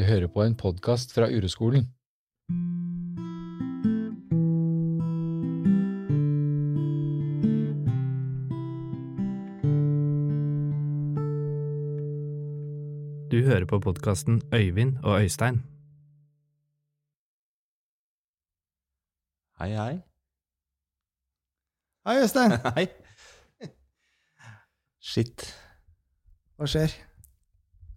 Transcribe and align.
Du 0.00 0.04
hører 0.04 0.30
på 0.32 0.40
en 0.40 0.54
podkast 0.56 1.10
fra 1.12 1.26
Ureskolen. 1.28 1.82
Du 13.28 13.44
hører 13.44 13.66
på 13.68 13.80
podkasten 13.84 14.38
Øyvind 14.54 15.04
og 15.04 15.20
Øystein. 15.20 15.58
Hei, 19.58 19.68
hei. 19.76 19.98
Hei, 22.06 22.22
Øystein. 22.22 22.56
Hei. 22.76 22.86
Shit. 25.00 25.44
Hva 26.56 26.70
skjer? 26.72 26.96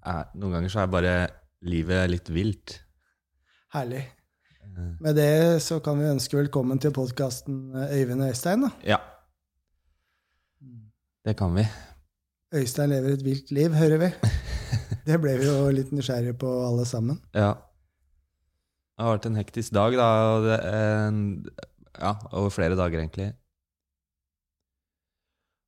Eh, 0.03 0.21
Noen 0.35 0.57
ganger 0.57 0.75
så 0.75 0.83
er 0.83 0.91
bare 0.97 1.15
livet 1.63 1.95
er 2.03 2.11
litt 2.11 2.29
vilt. 2.33 2.77
Herlig. 3.73 4.03
Eh, 4.63 4.91
Med 5.03 5.15
det 5.17 5.61
så 5.63 5.79
kan 5.83 5.99
vi 5.99 6.09
ønske 6.11 6.37
velkommen 6.37 6.79
til 6.81 6.93
podkasten 6.95 7.73
Øyvind 7.89 8.21
og 8.21 8.29
Øystein. 8.33 8.61
da. 8.67 8.71
Ja. 8.87 8.99
Det 11.25 11.37
kan 11.39 11.55
vi. 11.55 11.65
Øystein 12.53 12.89
lever 12.89 13.13
et 13.13 13.23
vilt 13.25 13.51
liv, 13.51 13.73
hører 13.73 13.97
vi. 13.97 14.11
Det 15.05 15.17
ble 15.19 15.33
vi 15.35 15.43
jo 15.49 15.67
litt 15.75 15.89
nysgjerrige 15.91 16.37
på 16.39 16.47
alle 16.63 16.85
sammen. 16.87 17.17
Ja. 17.35 17.49
Det 18.93 19.03
har 19.03 19.15
vært 19.17 19.25
en 19.27 19.35
hektisk 19.35 19.73
dag, 19.75 19.95
da. 19.99 20.05
Og 20.35 20.45
det, 20.47 20.59
eh, 20.69 21.65
ja, 21.99 22.11
over 22.31 22.49
flere 22.53 22.77
dager, 22.79 22.99
egentlig. 23.01 23.33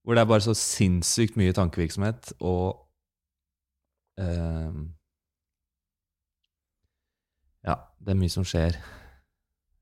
Hvor 0.05 0.13
det 0.16 0.21
er 0.21 0.30
bare 0.30 0.46
så 0.46 0.54
sinnssykt 0.55 1.35
mye 1.35 1.52
tankevirksomhet 1.57 2.32
og 2.40 2.85
eh, 4.21 4.71
Ja, 7.65 7.76
det 8.05 8.13
er 8.13 8.20
mye 8.20 8.29
som 8.29 8.45
skjer. 8.45 8.77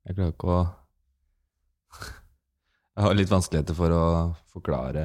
Jeg 0.08 0.16
klarer 0.16 0.32
ikke 0.32 0.52
å 0.52 0.62
Jeg 2.94 3.06
har 3.06 3.16
litt 3.18 3.32
vanskeligheter 3.32 3.76
for 3.78 3.94
å 3.96 4.04
forklare 4.54 5.04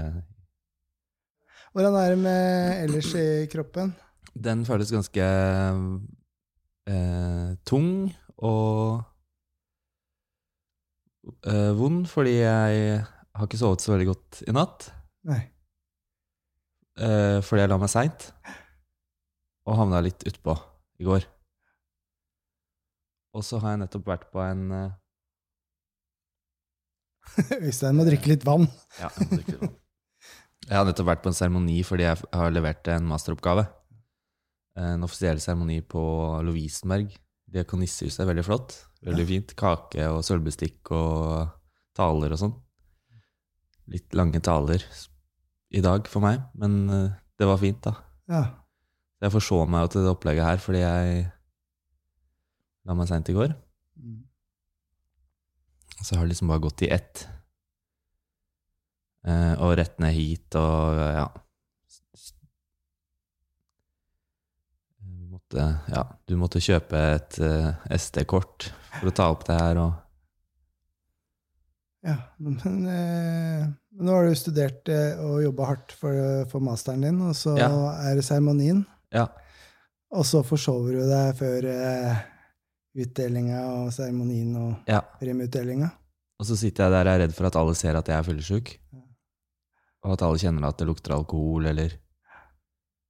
Hvordan 1.73 1.97
er 2.01 2.13
det 2.13 2.19
med 2.21 2.83
ellers 2.85 3.11
i 3.19 3.27
kroppen? 3.53 3.93
Den 4.39 4.65
føles 4.67 4.93
ganske 4.93 5.27
eh, 6.89 7.51
tung 7.69 7.91
og 8.39 9.03
eh, 11.45 11.73
vond, 11.79 12.07
fordi 12.09 12.39
jeg 12.39 12.99
har 13.03 13.47
ikke 13.47 13.61
sovet 13.61 13.85
så 13.85 13.93
veldig 13.95 14.09
godt 14.11 14.43
i 14.47 14.55
natt. 14.57 14.89
Nei. 15.29 15.43
Eh, 16.99 17.39
fordi 17.45 17.63
jeg 17.63 17.73
la 17.75 17.81
meg 17.83 17.93
seint, 17.93 18.31
og 19.69 19.79
havna 19.83 20.03
litt 20.07 20.25
utpå 20.31 20.57
i 21.03 21.07
går. 21.07 21.29
Og 23.37 23.45
så 23.45 23.61
har 23.63 23.75
jeg 23.75 23.83
nettopp 23.85 24.07
vært 24.09 24.29
på 24.33 24.41
en 24.43 24.65
eh, 24.75 24.97
Øystein 27.69 27.99
må 27.99 28.07
drikke 28.09 28.33
litt 28.33 28.47
vann. 28.49 28.67
Ja, 29.01 29.11
jeg 29.19 29.29
må 29.29 29.37
drikke 29.37 29.55
litt 29.57 29.65
vann. 29.67 29.77
Jeg 30.69 30.77
har 30.77 30.85
nettopp 30.89 31.09
vært 31.09 31.23
på 31.25 31.31
en 31.31 31.37
seremoni 31.37 31.79
fordi 31.87 32.05
jeg 32.05 32.29
har 32.37 32.53
levert 32.53 32.89
en 32.93 33.07
masteroppgave. 33.09 33.65
En 34.79 35.05
offisiell 35.07 35.41
seremoni 35.41 35.79
på 35.81 36.03
Lovisenberg. 36.45 37.15
Diakonissehuset 37.49 38.21
er 38.23 38.29
veldig 38.29 38.45
flott. 38.45 38.75
Veldig 39.07 39.27
fint. 39.31 39.55
Kake 39.59 40.11
og 40.13 40.21
sølvbestikk 40.27 40.93
og 40.93 41.55
taler 41.97 42.35
og 42.35 42.43
sånn. 42.43 42.55
Litt 43.89 44.13
lange 44.19 44.43
taler 44.45 44.85
i 45.73 45.81
dag 45.85 46.09
for 46.09 46.25
meg, 46.25 46.43
men 46.59 46.77
eh, 46.93 47.17
det 47.41 47.49
var 47.49 47.61
fint, 47.61 47.81
da. 47.85 47.95
Ja. 48.29 48.43
Jeg 49.25 49.33
forså 49.35 49.63
meg 49.71 49.87
jo 49.87 49.93
til 49.95 50.05
det 50.05 50.13
opplegget 50.13 50.47
her 50.47 50.61
fordi 50.63 50.83
jeg 50.85 51.25
la 52.89 52.95
meg 52.97 53.09
seint 53.11 53.29
i 53.29 53.35
går. 53.37 53.53
Mm. 54.01 54.23
Så 56.01 56.15
har 56.17 56.25
det 56.25 56.33
liksom 56.33 56.49
bare 56.49 56.63
gått 56.65 56.83
i 56.87 56.91
ett. 56.95 57.27
Eh, 59.29 59.55
og 59.61 59.75
rett 59.77 59.99
ned 60.01 60.15
hit 60.17 60.57
og 60.57 60.97
ja. 61.03 61.27
S- 61.91 62.33
måtte, 65.29 65.65
ja, 65.93 66.05
du 66.29 66.37
måtte 66.41 66.61
kjøpe 66.63 67.01
et 67.17 67.39
uh, 67.43 67.73
SD-kort 67.95 68.71
for 68.99 69.11
å 69.11 69.15
ta 69.17 69.27
opp 69.33 69.45
det 69.49 69.59
her 69.61 69.81
og 69.83 70.05
ja. 72.07 72.15
Men 72.39 72.87
eh, 72.89 73.65
nå 73.99 74.15
har 74.15 74.29
du 74.31 74.37
studert 74.39 74.87
eh, 74.93 75.19
og 75.19 75.41
jobba 75.43 75.67
hardt 75.73 75.93
for, 75.99 76.15
for 76.49 76.63
masteren 76.65 77.03
din, 77.05 77.19
og 77.27 77.35
så 77.37 77.57
Ja. 77.59 77.69
er 78.07 78.15
det 78.17 78.23
seremonien. 78.25 78.85
Ja. 79.13 79.25
Og 80.15 80.23
så 80.25 80.45
forsover 80.47 80.95
du 80.95 81.03
deg 81.11 81.35
før 81.41 81.67
eh, 81.69 82.21
utdelinga 82.99 83.63
og 83.77 83.93
seremonien 83.95 84.57
og 84.59 84.91
ja. 84.91 85.01
premieutdelinga. 85.21 85.91
Og 86.39 86.47
så 86.47 86.57
sitter 86.59 86.87
jeg 86.87 86.95
der 86.95 87.09
og 87.09 87.13
er 87.13 87.23
redd 87.25 87.35
for 87.35 87.49
at 87.49 87.57
alle 87.59 87.75
ser 87.79 87.99
at 87.99 88.09
jeg 88.11 88.19
er 88.19 88.27
fyllesyk. 88.27 88.75
Og 90.07 90.15
at 90.15 90.23
alle 90.23 90.39
kjenner 90.39 90.69
at 90.69 90.79
det 90.79 90.87
lukter 90.87 91.15
alkohol, 91.17 91.67
eller 91.67 91.97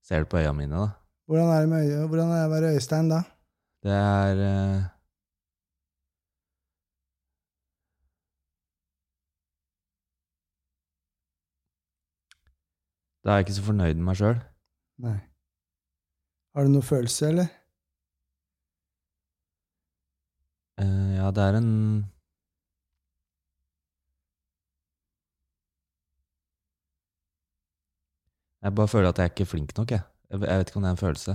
ser 0.04 0.25
det 0.25 0.31
på 0.32 0.41
øya 0.41 0.54
mine, 0.56 0.72
da. 0.72 0.88
Hvordan 1.28 1.50
er 1.53 1.60
det 1.60 1.69
med 1.69 1.88
øye? 1.88 2.06
Hvordan 2.09 2.31
er 2.32 2.38
det 2.38 2.47
å 2.47 2.53
være 2.54 2.71
Øystein 2.78 3.10
da? 3.12 3.19
Det 3.84 3.97
er 3.97 4.41
uh... 4.41 4.87
Da 13.25 13.34
er 13.34 13.43
jeg 13.43 13.48
ikke 13.48 13.59
så 13.59 13.66
fornøyd 13.66 13.98
med 13.98 14.06
meg 14.09 14.16
sjøl. 14.16 14.38
Nei. 15.04 15.19
Har 16.56 16.65
du 16.65 16.72
noe 16.72 16.87
følelse, 16.87 17.28
eller? 17.28 17.50
Eh, 20.78 21.11
ja, 21.19 21.31
det 21.34 21.43
er 21.43 21.59
en 21.59 21.71
Jeg 28.62 28.75
bare 28.75 28.91
føler 28.91 29.09
at 29.12 29.19
jeg 29.21 29.28
er 29.28 29.33
ikke 29.34 29.47
flink 29.47 29.77
nok, 29.78 29.93
jeg. 29.94 30.03
Jeg 30.31 30.41
vet 30.43 30.69
ikke 30.71 30.81
om 30.81 30.83
det 30.84 30.89
er 30.91 30.97
en 30.97 31.00
følelse. 31.00 31.34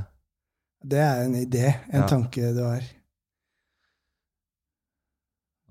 Det 0.83 0.99
er 0.99 1.21
en 1.23 1.35
idé, 1.39 1.65
en 1.93 2.01
Ja. 2.01 2.07
tanke 2.07 2.49
du 2.55 2.63
har. 2.63 2.83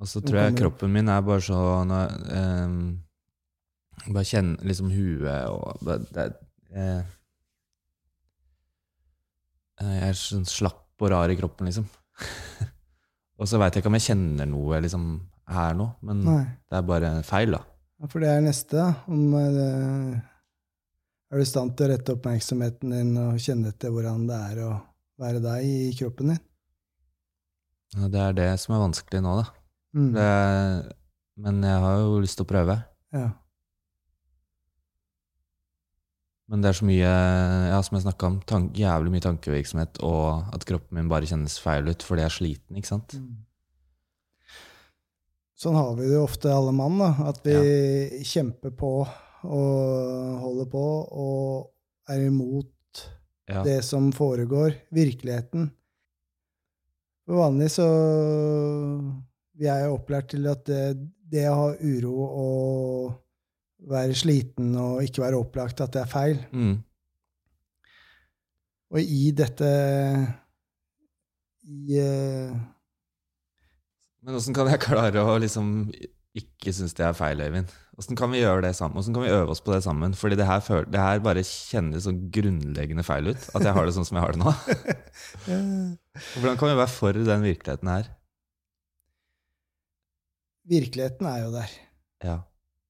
Og 0.00 0.09
så 0.09 0.21
tror 0.21 0.39
jeg 0.41 0.56
kroppen 0.59 0.91
min 0.93 1.09
er 1.09 1.21
bare 1.21 1.41
så 1.41 1.84
når, 1.84 2.09
ehm, 2.33 2.99
Bare 4.12 4.25
kjenne 4.25 4.56
liksom 4.66 4.91
huet 4.91 5.47
og 5.47 5.78
det, 5.84 6.34
eh, 6.75 7.03
Jeg 9.81 10.09
er 10.09 10.12
sånn 10.12 10.44
slapp 10.47 11.00
og 11.00 11.10
rar 11.10 11.28
i 11.31 11.37
kroppen, 11.37 11.66
liksom. 11.66 11.87
og 13.42 13.48
så 13.50 13.58
veit 13.58 13.75
jeg 13.75 13.82
ikke 13.82 13.91
om 13.91 13.98
jeg 13.98 14.06
kjenner 14.06 14.47
noe 14.47 14.78
liksom 14.84 15.06
her 15.53 15.75
nå, 15.75 15.88
men 16.06 16.20
Nei. 16.22 16.42
det 16.70 16.78
er 16.78 16.84
bare 16.86 17.10
feil, 17.26 17.56
da. 17.56 17.64
Ja, 17.98 18.10
for 18.10 18.22
det 18.22 18.30
er 18.30 18.44
neste, 18.44 18.78
da. 18.78 18.92
Om 19.10 19.34
eh, 19.38 19.48
det, 19.56 19.66
er 21.32 21.41
du 21.41 21.42
i 21.42 21.48
stand 21.50 21.75
til 21.75 21.88
å 21.88 21.91
rette 21.91 22.14
oppmerksomheten 22.14 22.94
din 22.94 23.12
og 23.19 23.42
kjenne 23.42 23.72
etter 23.75 23.91
hvordan 23.94 24.28
det 24.30 24.38
er 24.53 24.62
å 24.69 24.70
være 25.22 25.42
deg 25.42 25.66
i 25.66 25.91
kroppen 25.98 26.32
din? 26.32 26.41
Ja, 27.98 28.08
Det 28.08 28.22
er 28.22 28.38
det 28.38 28.48
som 28.62 28.76
er 28.76 28.84
vanskelig 28.86 29.25
nå, 29.25 29.34
da. 29.42 29.47
Mm. 29.92 30.09
Det, 30.14 30.28
men 31.44 31.62
jeg 31.66 31.84
har 31.84 31.98
jo 32.00 32.22
lyst 32.22 32.38
til 32.38 32.47
å 32.47 32.53
prøve. 32.54 32.78
Ja. 33.12 33.26
Men 36.53 36.61
det 36.61 36.69
er 36.69 36.77
så 36.77 36.85
mye, 36.85 37.13
ja, 37.73 37.79
som 37.81 37.97
jeg 37.97 38.05
snakka 38.05 38.29
om, 38.29 38.35
tank, 38.45 38.75
jævlig 38.77 39.15
mye 39.15 39.25
tankevirksomhet, 39.25 40.03
og 40.05 40.51
at 40.53 40.67
kroppen 40.69 40.99
min 40.99 41.09
bare 41.09 41.25
kjennes 41.31 41.55
feil 41.65 41.89
ut 41.89 42.05
fordi 42.05 42.21
jeg 42.21 42.29
er 42.29 42.35
sliten, 42.35 42.77
ikke 42.77 42.91
sant? 42.91 43.15
Mm. 43.17 43.39
Sånn 45.63 45.79
har 45.79 45.95
vi 45.97 46.11
det 46.11 46.19
jo 46.19 46.27
ofte, 46.27 46.51
alle 46.53 46.75
mann, 46.77 46.99
da. 47.01 47.09
At 47.31 47.41
vi 47.47 48.21
kjemper 48.27 48.75
på 48.77 48.91
og 49.43 50.43
holder 50.43 50.69
på 50.71 50.84
og 51.22 52.13
er 52.13 52.27
imot 52.28 52.69
Ja. 53.48 53.63
det 53.65 53.81
som 53.84 54.13
foregår, 54.13 54.77
virkeligheten. 54.93 55.71
For 57.27 57.41
vanlig 57.41 57.71
så 57.78 57.89
Vi 59.57 59.66
er 59.69 59.84
jo 59.87 59.97
opplært 59.97 60.31
til 60.33 60.47
at 60.48 60.65
det, 60.66 60.97
det 61.31 61.45
å 61.47 61.55
ha 61.55 61.66
uro 61.78 62.15
og 62.25 63.13
være 63.91 64.15
sliten 64.19 64.75
og 64.79 65.03
ikke 65.05 65.25
være 65.25 65.41
opplagt, 65.41 65.81
at 65.81 65.93
det 65.95 66.03
er 66.03 66.11
feil. 66.11 66.41
Mm. 66.53 66.77
Og 68.93 69.01
i 69.01 69.31
dette 69.37 69.69
i, 71.63 71.99
uh... 71.99 72.57
Men 74.23 74.39
åssen 74.39 74.55
kan 74.55 74.69
jeg 74.71 74.83
klare 74.83 75.23
å 75.25 75.39
liksom 75.43 75.91
ikke 76.39 76.73
synes 76.73 76.95
det 76.97 77.05
er 77.05 77.17
feil, 77.17 77.41
Øyvind? 77.45 77.73
Åssen 78.01 78.17
kan 78.17 78.31
vi 78.33 78.41
gjøre 78.41 78.63
det 78.65 78.73
sammen? 78.77 78.97
Hvordan 78.97 79.17
kan 79.17 79.25
vi 79.27 79.33
øve 79.34 79.53
oss 79.53 79.61
på 79.61 79.75
det 79.75 79.83
sammen? 79.84 80.15
Fordi 80.17 80.39
det 80.39 80.47
her, 80.49 80.63
føler, 80.65 80.87
det 80.89 81.01
her 81.03 81.21
bare 81.25 81.43
kjennes 81.45 82.07
så 82.07 82.15
grunnleggende 82.37 83.05
feil 83.05 83.29
ut. 83.29 83.49
At 83.53 83.67
jeg 83.67 83.77
har 83.77 83.89
det 83.89 83.93
sånn 83.97 84.07
som 84.09 84.17
jeg 84.17 84.25
har 84.25 84.33
det 84.33 84.41
nå. 84.41 84.55
Hvordan 86.39 86.57
kan 86.61 86.73
vi 86.73 86.79
være 86.79 86.93
for 86.95 87.19
den 87.19 87.45
virkeligheten 87.45 87.93
her? 87.93 88.09
Virkeligheten 90.73 91.29
er 91.29 91.43
jo 91.43 91.53
der. 91.53 91.77
Ja. 92.25 92.39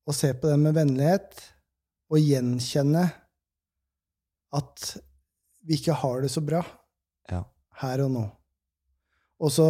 Å 0.08 0.14
se 0.16 0.32
på 0.34 0.50
den 0.50 0.64
med 0.64 0.74
vennlighet 0.76 1.38
og 2.12 2.18
gjenkjenne 2.20 3.04
at 4.52 4.86
vi 5.62 5.78
ikke 5.78 5.94
har 5.96 6.24
det 6.24 6.30
så 6.32 6.42
bra 6.44 6.60
Ja. 7.30 7.44
her 7.80 8.02
og 8.04 8.10
nå. 8.12 8.24
Og 9.42 9.50
så 9.50 9.66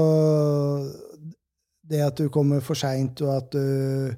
det 1.88 2.00
at 2.04 2.16
du 2.16 2.28
kommer 2.32 2.62
for 2.64 2.78
seint, 2.78 3.20
og 3.24 3.30
at 3.36 3.50
du 3.52 4.14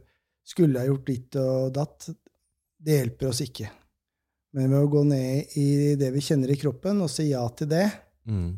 skulle 0.47 0.81
ha 0.81 0.87
gjort 0.87 1.07
ditt 1.09 1.37
og 1.41 1.73
datt, 1.75 2.09
det 2.85 2.99
hjelper 3.01 3.31
oss 3.31 3.41
ikke. 3.45 3.71
Men 4.55 4.71
ved 4.71 4.85
å 4.85 4.91
gå 4.93 5.03
ned 5.09 5.57
i 5.59 5.95
det 5.99 6.13
vi 6.15 6.23
kjenner 6.23 6.53
i 6.53 6.59
kroppen, 6.61 7.01
og 7.03 7.11
si 7.11 7.31
ja 7.33 7.45
til 7.59 7.71
det 7.75 7.87
Mm. 8.25 8.55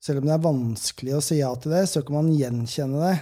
Selv 0.00 0.20
om 0.20 0.28
det 0.28 0.34
er 0.36 0.44
vanskelig 0.44 1.14
å 1.16 1.22
si 1.24 1.40
ja 1.40 1.48
til 1.58 1.72
det, 1.74 1.80
så 1.90 2.04
kan 2.06 2.14
man 2.20 2.28
gjenkjenne 2.30 3.00
det 3.02 3.16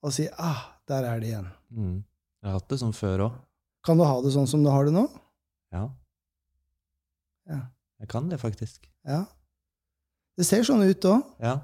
og 0.00 0.14
si 0.16 0.24
ah, 0.40 0.62
der 0.88 1.04
er 1.04 1.20
det 1.20 1.28
igjen. 1.28 1.50
Mm. 1.68 1.98
Jeg 2.42 2.50
har 2.50 2.58
hatt 2.60 2.68
det 2.70 2.78
sånn 2.82 2.94
før 2.96 3.24
òg. 3.28 3.40
Kan 3.86 3.98
du 3.98 4.04
ha 4.06 4.20
det 4.22 4.34
sånn 4.34 4.48
som 4.50 4.62
du 4.62 4.70
har 4.70 4.86
det 4.86 4.94
nå? 4.94 5.06
Ja. 5.74 5.88
Ja. 7.48 7.60
Jeg 7.98 8.10
kan 8.12 8.28
det, 8.30 8.38
faktisk. 8.42 8.86
Ja. 9.08 9.24
Det 10.38 10.46
ser 10.46 10.62
sånn 10.66 10.84
ut 10.86 11.08
òg. 11.08 11.24
Ja. 11.42 11.58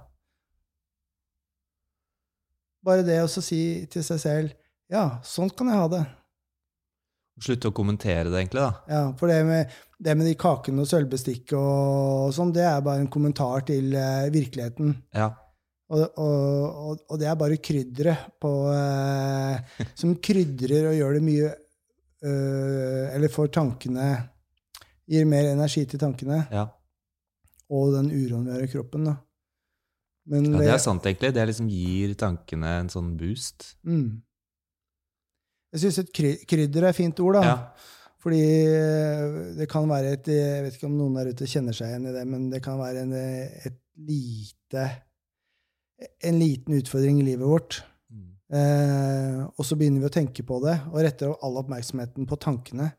Bare 2.85 3.07
det 3.07 3.21
å 3.23 3.31
si 3.31 3.87
til 3.91 4.05
seg 4.05 4.21
selv 4.21 4.61
ja, 4.93 5.05
sånn 5.25 5.49
kan 5.57 5.71
jeg 5.71 5.81
ha 5.81 5.87
det. 5.91 6.03
Slutte 7.45 7.71
å 7.71 7.75
kommentere 7.75 8.29
det, 8.29 8.37
egentlig, 8.43 8.63
da. 8.63 8.83
Ja, 8.87 9.05
For 9.19 9.31
det 9.31 9.41
med, 9.49 9.73
det 9.99 10.15
med 10.19 10.29
de 10.29 10.35
kakene 10.39 10.85
og 10.85 10.91
sølvbestikk 10.91 11.55
og 11.59 12.35
sånn, 12.37 12.53
det 12.55 12.63
er 12.69 12.85
bare 12.85 13.03
en 13.03 13.11
kommentar 13.11 13.65
til 13.67 13.97
eh, 13.99 14.29
virkeligheten. 14.35 14.93
Ja. 15.17 15.33
Og, 15.95 16.19
og, 16.19 17.03
og, 17.07 17.19
det 17.21 17.29
er 17.31 17.37
bare 17.39 17.61
krydderet 17.63 18.33
på 18.43 18.51
eh, 18.73 19.83
Som 19.95 20.17
krydrer 20.19 20.89
og 20.91 20.97
gjør 20.99 21.19
det 21.19 21.23
mye 21.23 21.51
eh, 21.51 23.13
Eller 23.15 23.31
får 23.31 23.53
tankene 23.55 24.09
Gir 25.11 25.29
mer 25.29 25.53
energi 25.53 25.85
til 25.87 26.01
tankene 26.01 26.41
ja. 26.51 26.65
og 27.69 27.93
den 27.95 28.09
uroen 28.09 28.47
vi 28.49 28.55
har 28.55 28.63
i 28.65 28.71
kroppen. 28.73 29.05
da. 29.11 29.19
Men 30.33 30.47
Ja, 30.55 30.63
det 30.63 30.71
er 30.73 30.81
sant, 30.81 31.05
egentlig. 31.05 31.35
Det 31.37 31.45
liksom 31.51 31.67
gir 31.69 32.15
tankene 32.17 32.71
en 32.81 32.89
sånn 32.93 33.11
boost. 33.21 33.75
Mm. 33.85 34.23
Jeg 35.75 35.83
syns 35.83 36.01
et 36.05 36.15
kry 36.17 36.31
krydder 36.49 36.87
er 36.87 36.95
et 36.95 36.97
fint 36.97 37.21
ord, 37.21 37.37
da. 37.37 37.45
Ja. 37.45 37.93
Fordi 38.25 38.41
eh, 38.41 39.39
det 39.59 39.69
kan 39.69 39.85
være 39.91 40.15
et 40.17 40.31
Jeg 40.33 40.65
vet 40.65 40.79
ikke 40.79 40.89
om 40.89 40.97
noen 40.97 41.19
der 41.19 41.35
ute 41.35 41.49
kjenner 41.51 41.77
seg 41.77 41.93
igjen 41.93 42.09
i 42.09 42.15
det, 42.15 42.25
men 42.31 42.49
det 42.53 42.63
kan 42.65 42.81
være 42.81 43.05
en, 43.05 43.13
eh, 43.19 43.67
et 43.69 43.77
lite 44.09 44.87
En 46.27 46.39
liten 46.41 46.75
utfordring 46.75 47.21
i 47.21 47.27
livet 47.29 47.47
vårt. 47.47 47.83
Mm. 48.11 48.27
Eh, 48.59 49.41
og 49.55 49.65
så 49.67 49.77
begynner 49.79 50.03
vi 50.03 50.09
å 50.11 50.15
tenke 50.15 50.43
på 50.47 50.59
det, 50.65 50.79
og 50.91 51.01
retter 51.07 51.33
all 51.45 51.61
oppmerksomheten 51.63 52.27
på 52.29 52.39
tankene. 52.43 52.91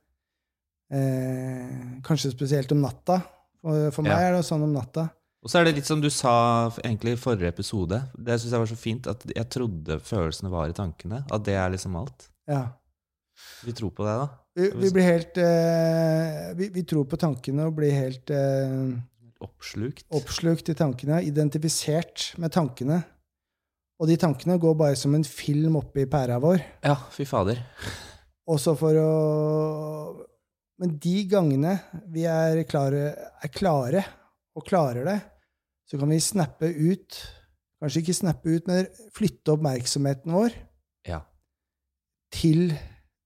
Eh, 0.94 2.00
kanskje 2.06 2.31
spesielt 2.33 2.71
om 2.71 2.81
natta. 2.86 3.21
For, 3.65 3.89
for 3.92 4.06
meg 4.06 4.13
Ja. 4.13 4.30
er 4.30 4.36
det 4.38 4.45
sånn 4.45 4.63
om 4.63 4.74
natta. 4.74 5.09
Og 5.45 5.50
så 5.51 5.59
er 5.59 5.65
det 5.68 5.75
litt 5.75 5.86
som 5.89 6.00
du 6.01 6.09
sa 6.09 6.69
egentlig 6.81 7.13
i 7.13 7.21
forrige 7.21 7.51
episode. 7.51 8.00
Det 8.18 8.39
syns 8.39 8.51
jeg 8.53 8.62
var 8.63 8.69
så 8.71 8.77
fint. 8.80 9.07
At 9.07 9.25
jeg 9.30 9.50
trodde 9.53 10.00
følelsene 10.01 10.50
var 10.50 10.69
i 10.69 10.74
tankene. 10.77 11.24
At 11.30 11.44
det 11.45 11.53
er 11.53 11.69
liksom 11.74 11.95
alt. 12.00 12.30
Ja. 12.50 12.63
Vi 13.65 13.74
tror 13.75 13.92
på 13.94 14.06
det, 14.07 14.15
da. 14.24 14.27
Vi, 14.56 14.69
vi 14.86 14.89
blir 14.95 15.03
helt 15.03 15.38
eh, 15.38 16.53
vi, 16.56 16.69
vi 16.71 16.83
tror 16.88 17.03
på 17.12 17.18
tankene 17.19 17.65
og 17.68 17.75
blir 17.75 17.92
helt 17.92 18.31
eh, 18.31 18.95
Oppslukt. 19.45 20.06
oppslukt 20.12 20.69
i 20.69 20.75
tankene, 20.77 21.21
identifisert 21.25 22.33
med 22.42 22.51
tankene. 22.56 23.03
Og 24.01 24.09
de 24.09 24.18
tankene 24.19 24.57
går 24.59 24.75
bare 24.75 24.97
som 25.00 25.13
en 25.15 25.24
film 25.24 25.77
oppi 25.80 26.03
pæra 26.12 26.39
vår. 26.44 26.59
Ja, 26.83 26.97
fy 27.15 27.24
fader. 27.30 27.62
Og 28.47 28.59
så 28.62 28.75
for 28.77 28.97
å 29.00 30.25
Men 30.77 30.97
de 31.00 31.24
gangene 31.31 31.77
vi 32.12 32.25
er 32.27 32.59
klare, 32.68 33.13
er 33.42 33.47
klare 33.53 34.01
og 34.57 34.65
klarer 34.68 35.06
det, 35.07 35.19
så 35.88 35.97
kan 36.01 36.09
vi 36.12 36.19
snappe 36.19 36.68
ut 36.68 37.21
Kanskje 37.80 38.01
ikke 38.01 38.13
snappe 38.18 38.50
ut, 38.56 38.68
men 38.68 38.88
flytte 39.13 39.51
oppmerksomheten 39.53 40.31
vår 40.33 40.53
Ja. 41.06 41.19
til 42.31 42.71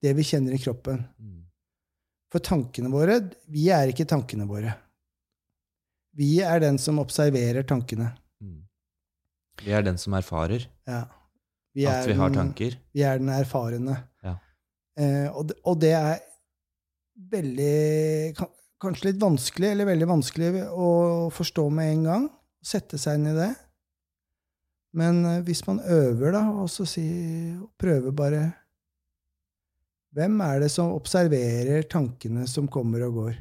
det 0.03 0.15
vi 0.17 0.23
kjenner 0.25 0.53
i 0.53 0.57
kroppen. 0.61 1.03
Mm. 1.19 1.45
For 2.31 2.39
tankene 2.43 2.89
våre 2.91 3.19
Vi 3.47 3.69
er 3.69 3.87
ikke 3.93 4.07
tankene 4.09 4.47
våre. 4.49 4.73
Vi 6.17 6.39
er 6.41 6.59
den 6.63 6.77
som 6.81 6.99
observerer 6.99 7.63
tankene. 7.67 8.11
Mm. 8.41 8.63
Vi 9.63 9.71
er 9.75 9.81
den 9.85 9.97
som 9.97 10.13
erfarer 10.17 10.65
Ja. 10.87 11.03
at 11.05 12.07
vi 12.07 12.13
har 12.13 12.29
den- 12.29 12.35
tanker. 12.53 12.77
Vi 12.93 13.01
er 13.03 13.17
den 13.19 13.29
erfarende. 13.29 14.03
Ja. 14.23 14.37
Eh, 14.97 15.27
og, 15.31 15.47
det, 15.47 15.55
og 15.65 15.79
det 15.79 15.93
er 15.93 16.19
veldig 17.31 18.35
Kanskje 18.79 19.09
litt 19.09 19.17
vanskelig, 19.19 19.71
eller 19.73 19.85
veldig 19.89 20.07
vanskelig 20.07 20.49
å 20.71 21.29
forstå 21.35 21.65
med 21.69 21.89
en 21.91 22.03
gang. 22.03 22.29
Sette 22.63 22.95
seg 22.97 23.17
inn 23.19 23.27
i 23.27 23.33
det. 23.35 23.49
Men 24.95 25.25
eh, 25.25 25.41
hvis 25.43 25.65
man 25.67 25.81
øver, 25.83 26.31
da, 26.31 26.45
og 26.49 26.69
så 26.71 26.85
si, 26.87 27.03
prøver 27.77 28.11
bare 28.15 28.53
Hvem 30.15 30.39
er 30.41 30.59
det 30.63 30.71
som 30.71 30.93
observerer 30.95 31.83
tankene 31.91 32.47
som 32.47 32.67
kommer 32.71 33.03
og 33.05 33.13
går? 33.19 33.35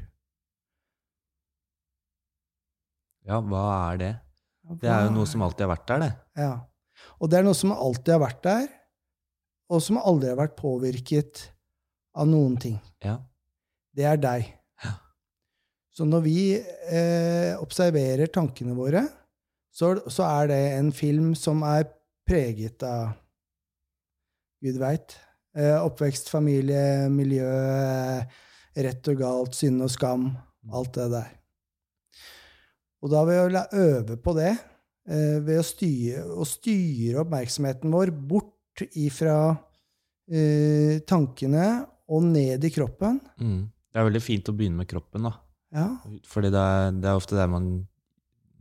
Ja, 3.29 3.37
hva 3.45 3.63
er 3.91 4.01
det? 4.01 4.13
Det 4.81 4.89
er 4.89 5.05
jo 5.05 5.13
noe 5.13 5.29
som 5.29 5.43
alltid 5.45 5.65
har 5.65 5.71
vært 5.75 5.87
der, 5.89 6.03
det. 6.03 6.11
Ja. 6.41 6.53
Og 7.21 7.29
det 7.29 7.39
er 7.39 7.45
noe 7.45 7.57
som 7.57 7.73
alltid 7.75 8.15
har 8.15 8.23
vært 8.23 8.41
der, 8.45 8.67
og 9.69 9.83
som 9.85 9.99
aldri 10.01 10.31
har 10.31 10.39
vært 10.39 10.57
påvirket 10.57 11.43
av 12.17 12.29
noen 12.29 12.57
ting. 12.61 12.79
Ja. 13.05 13.19
Det 13.93 14.05
er 14.09 14.19
deg. 14.21 14.49
Ja. 14.83 14.95
Så 15.93 16.07
når 16.09 16.25
vi 16.25 16.39
eh, 16.57 17.53
observerer 17.61 18.33
tankene 18.33 18.73
våre, 18.77 19.05
så, 19.69 19.93
så 20.09 20.25
er 20.25 20.49
det 20.49 20.61
en 20.79 20.91
film 20.95 21.33
som 21.37 21.61
er 21.67 21.85
preget 22.29 22.81
av 22.85 23.13
Gud 24.59 24.81
veit. 24.81 25.15
Eh, 25.57 25.77
oppvekst, 25.77 26.29
familie, 26.33 27.07
miljø, 27.13 27.49
rett 28.79 29.13
og 29.13 29.21
galt, 29.21 29.57
synd 29.57 29.85
og 29.85 29.93
skam. 29.93 30.31
Alt 30.73 30.97
det 30.97 31.11
der. 31.13 31.35
Og 32.99 33.11
da 33.13 33.23
ved 33.27 33.39
å 33.39 33.65
øve 33.79 34.17
på 34.19 34.33
det, 34.37 34.53
eh, 35.07 35.37
ved 35.43 35.61
å 35.61 35.65
styre, 35.65 36.23
å 36.35 36.47
styre 36.47 37.23
oppmerksomheten 37.23 37.91
vår 37.93 38.11
bort 38.11 38.83
ifra 38.99 39.35
eh, 40.29 40.99
tankene 41.07 41.67
og 42.09 42.25
ned 42.29 42.63
i 42.63 42.73
kroppen 42.73 43.21
Mm. 43.39 43.69
Det 43.89 43.97
er 43.97 44.05
veldig 44.05 44.21
fint 44.21 44.49
å 44.51 44.53
begynne 44.53 44.77
med 44.83 44.89
kroppen, 44.89 45.23
da. 45.25 45.31
ja, 45.73 45.87
Fordi 46.29 46.51
det 46.53 46.61
er, 46.61 46.91
det 46.93 47.09
er 47.09 47.17
ofte 47.17 47.37
der 47.37 47.47
man 47.49 47.71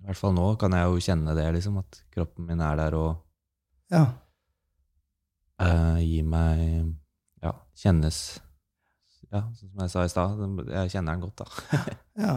I 0.01 0.07
hvert 0.09 0.17
fall 0.17 0.33
nå 0.33 0.47
kan 0.57 0.73
jeg 0.73 0.89
jo 0.89 1.03
kjenne 1.05 1.35
det, 1.37 1.45
liksom. 1.59 1.77
At 1.83 2.01
kroppen 2.15 2.47
min 2.49 2.63
er 2.65 2.79
der 2.81 2.97
og 2.97 3.19
ja, 3.93 4.07
eh, 5.61 5.99
gir 6.05 6.25
meg 6.29 6.95
Ja, 7.43 7.53
kjennes 7.77 8.39
Ja, 9.29 9.43
som 9.53 9.83
jeg 9.83 9.93
sa 9.93 10.05
i 10.07 10.09
stad. 10.09 10.41
Jeg 10.73 10.93
kjenner 10.95 11.13
den 11.13 11.25
godt, 11.27 11.43
da. 11.43 11.89
ja. 12.25 12.37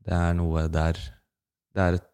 det 0.06 0.12
er 0.14 0.34
noe 0.38 0.68
der 0.70 0.94
Det 1.74 1.82
er 1.82 1.96
et 1.96 2.04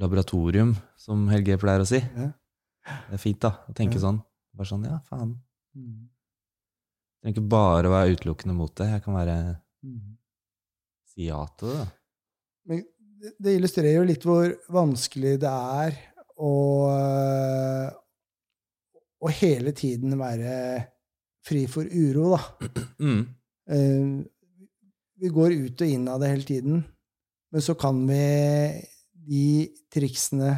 laboratorium, 0.00 0.74
som 0.96 1.26
Helge 1.32 1.56
pleier 1.60 1.82
å 1.84 1.88
si. 1.88 1.98
Ja. 2.00 2.30
Det 3.10 3.16
er 3.18 3.22
fint, 3.22 3.40
da, 3.42 3.50
å 3.68 3.74
tenke 3.76 3.98
Ja. 3.98 4.04
sånn. 4.06 4.22
Bare 4.56 4.66
sånn, 4.68 4.84
ja, 4.88 4.98
faen. 5.08 5.36
Mm. 5.76 6.08
Jeg 6.08 7.22
trenger 7.22 7.36
ikke 7.36 7.48
bare 7.52 7.88
å 7.88 7.92
være 7.92 8.14
utelukkende 8.16 8.54
mot 8.56 8.74
det. 8.80 8.86
Jeg 8.94 9.02
kan 9.04 9.14
være 9.14 9.60
Mm. 9.84 10.16
si 11.06 11.26
ja 11.26 11.44
til 11.58 11.68
det. 11.68 11.76
da. 11.76 11.86
Men 12.66 12.84
det- 13.40 13.56
illustrerer 13.60 13.94
jo 13.94 14.04
litt 14.04 14.22
hvor 14.24 14.54
vanskelig 14.70 15.38
det 15.40 15.48
er 15.50 15.98
å, 16.38 16.52
øh, 16.90 17.90
å 19.22 19.30
hele 19.30 19.72
tiden 19.72 20.16
være 20.18 20.86
fri 21.44 21.66
for 21.66 21.84
uro, 21.84 22.36
da. 22.36 22.42
Mm. 23.00 23.26
Eh, 23.68 24.24
Vi 25.20 25.28
går 25.28 25.52
ut 25.66 25.80
og 25.82 25.86
inn 25.88 26.08
av 26.08 26.20
det 26.20 26.30
hele 26.30 26.42
tiden, 26.48 26.84
men 27.52 27.60
så 27.60 27.74
kan 27.78 28.06
vi 28.06 28.82
de 29.30 29.68
triksene 29.94 30.50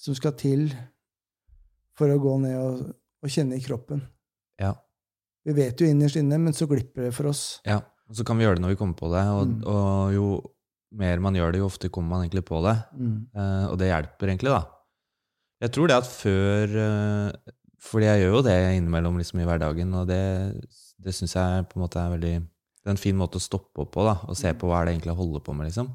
som 0.00 0.16
skal 0.16 0.32
til 0.40 0.70
for 1.98 2.08
å 2.08 2.20
gå 2.22 2.34
ned 2.40 2.56
og, 2.56 2.86
og 3.20 3.32
kjenne 3.32 3.58
i 3.58 3.64
kroppen. 3.64 4.00
Ja. 4.60 4.72
Vi 5.44 5.52
vet 5.56 5.80
jo 5.80 5.88
innerst 5.88 6.16
inne, 6.20 6.38
men 6.40 6.56
så 6.56 6.66
glipper 6.68 7.08
det 7.08 7.14
for 7.16 7.30
oss. 7.32 7.60
ja. 7.68 7.82
Og 8.10 8.16
så 8.18 8.24
kan 8.26 8.34
vi 8.40 8.42
gjøre 8.42 8.56
det 8.58 8.62
når 8.64 8.72
vi 8.72 8.78
kommer 8.80 8.96
på 8.98 9.06
det, 9.12 9.20
og, 9.30 9.46
Mm. 9.46 9.58
og 9.70 10.12
jo 10.16 10.24
mer 10.98 11.20
man 11.22 11.36
gjør 11.38 11.52
det, 11.52 11.60
jo 11.60 11.66
ofte 11.68 11.88
kommer 11.94 12.16
man 12.16 12.24
egentlig 12.24 12.42
på 12.48 12.58
det. 12.64 12.72
Mm. 12.98 13.12
Eh, 13.38 13.66
og 13.70 13.76
det 13.78 13.86
hjelper 13.86 14.32
egentlig, 14.32 14.50
da. 14.50 14.64
Jeg 15.62 15.70
tror 15.76 15.86
det 15.86 15.96
at 16.00 16.08
før 16.10 16.74
eh, 16.74 17.52
Fordi 17.86 18.08
jeg 18.08 18.20
gjør 18.24 18.34
jo 18.34 18.42
det 18.48 18.56
innimellom 18.80 19.16
liksom, 19.16 19.38
i 19.40 19.46
hverdagen, 19.46 19.94
og 19.94 20.08
det, 20.10 20.18
det 20.98 21.14
syns 21.14 21.36
jeg 21.38 21.68
på 21.70 21.78
en 21.78 21.84
måte 21.84 22.02
er 22.02 22.10
veldig 22.16 22.34
Det 22.42 22.90
er 22.90 22.96
en 22.96 23.00
fin 23.04 23.16
måte 23.16 23.38
å 23.38 23.44
stoppe 23.46 23.84
opp 23.86 23.92
på, 23.94 24.02
da, 24.04 24.16
og 24.26 24.34
se 24.36 24.50
på 24.58 24.66
hva 24.66 24.80
er 24.82 24.88
det 24.90 24.96
egentlig 24.96 25.12
jeg 25.14 25.20
holder 25.22 25.44
på 25.46 25.54
med, 25.54 25.70
liksom. 25.70 25.92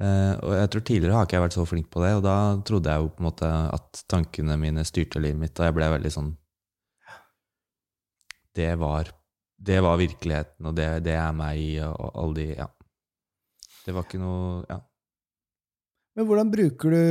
Eh, 0.00 0.34
og 0.40 0.54
jeg 0.56 0.70
tror 0.72 0.84
tidligere 0.88 1.16
har 1.18 1.26
ikke 1.26 1.36
jeg 1.36 1.44
vært 1.44 1.56
så 1.58 1.64
flink 1.68 1.90
på 1.92 2.00
det, 2.00 2.14
og 2.16 2.22
da 2.24 2.36
trodde 2.64 2.92
jeg 2.92 3.02
jo 3.02 3.10
på 3.12 3.20
en 3.20 3.26
måte 3.28 3.48
at 3.76 4.04
tankene 4.08 4.56
mine 4.60 4.84
styrte 4.88 5.20
livet 5.20 5.40
mitt, 5.42 5.58
og 5.58 5.68
jeg 5.68 5.76
ble 5.76 5.90
veldig 5.92 6.12
sånn 6.14 6.30
Det 8.56 8.72
var, 8.80 9.10
det 9.56 9.78
var 9.84 10.00
virkeligheten, 10.00 10.68
og 10.68 10.76
det, 10.76 10.88
det 11.04 11.12
er 11.16 11.36
meg, 11.36 11.60
og, 11.84 11.92
og 11.92 12.24
alle 12.24 12.38
de 12.40 12.48
Ja. 12.56 12.70
Det 13.82 13.94
var 13.94 14.06
ikke 14.06 14.22
noe 14.22 14.64
Ja. 14.70 14.80
Men 16.16 16.26
hvordan 16.28 16.50
bruker 16.52 16.92
du 16.92 17.04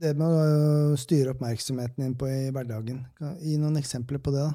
det 0.00 0.10
med 0.18 0.26
å 0.26 0.96
styre 0.98 1.34
oppmerksomheten 1.34 2.02
din 2.02 2.16
på 2.18 2.26
i 2.26 2.50
hverdagen? 2.50 3.04
Gi 3.38 3.54
noen 3.60 3.78
eksempler 3.78 4.18
på 4.18 4.32
det, 4.34 4.42
da. 4.48 4.54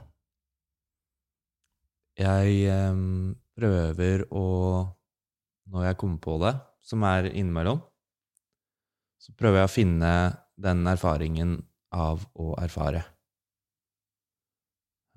Jeg 2.16 2.92
um, 2.92 3.36
prøver 3.56 4.24
å 4.32 4.46
Når 5.72 5.88
jeg 5.90 5.98
kommer 5.98 6.20
på 6.22 6.36
det, 6.44 6.54
som 6.86 7.04
er 7.08 7.32
innimellom, 7.32 7.82
så 9.22 9.34
prøver 9.34 9.63
jeg 9.63 9.70
å 9.70 9.74
finne 9.74 10.12
den 10.62 10.86
erfaringen 10.88 11.58
av 11.96 12.27
å 12.38 12.54
erfare. 12.62 13.01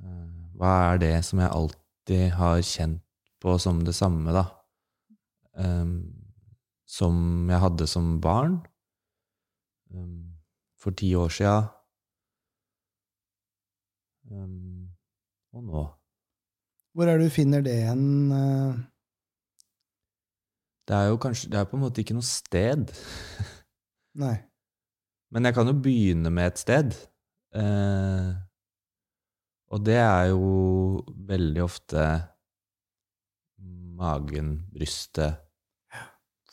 Eh, 0.02 0.30
Hva 0.58 0.72
er 0.92 1.02
det 1.02 1.12
som 1.26 1.42
jeg 1.42 1.52
alltid 1.54 2.32
har 2.38 2.62
kjent 2.64 3.04
på 3.42 3.54
som 3.62 3.84
det 3.86 3.94
samme, 3.94 4.32
da? 4.34 4.46
Um, 5.58 6.14
som 6.88 7.46
jeg 7.50 7.60
hadde 7.62 7.86
som 7.90 8.16
barn. 8.22 8.60
um, 9.90 10.34
for 10.78 10.94
ti 10.94 11.14
år 11.16 11.28
sia. 11.34 11.54
um, 14.30 14.88
og 15.52 15.64
nå. 15.64 15.84
Hvor 16.94 17.08
er 17.08 17.18
det 17.18 17.28
du 17.28 17.34
finner 17.34 17.62
det 17.64 17.74
igjen? 17.80 18.32
eh? 18.32 18.78
Det 20.88 20.96
er 20.96 21.10
jo 21.10 21.18
kanskje 21.20 21.50
Det 21.52 21.58
er 21.60 21.66
på 21.68 21.76
en 21.76 21.82
måte 21.84 22.00
ikke 22.00 22.16
noe 22.16 22.24
sted. 22.26 22.88
Nei. 24.22 24.36
Men 25.30 25.44
jeg 25.44 25.54
kan 25.58 25.68
jo 25.68 25.74
begynne 25.84 26.30
med 26.32 26.46
et 26.54 26.60
sted. 26.62 26.94
Eh, 27.58 28.30
og 29.68 29.82
det 29.84 29.98
er 30.00 30.30
jo 30.30 31.04
veldig 31.28 31.62
ofte 31.64 32.04
magen, 33.98 34.54
brystet 34.72 35.36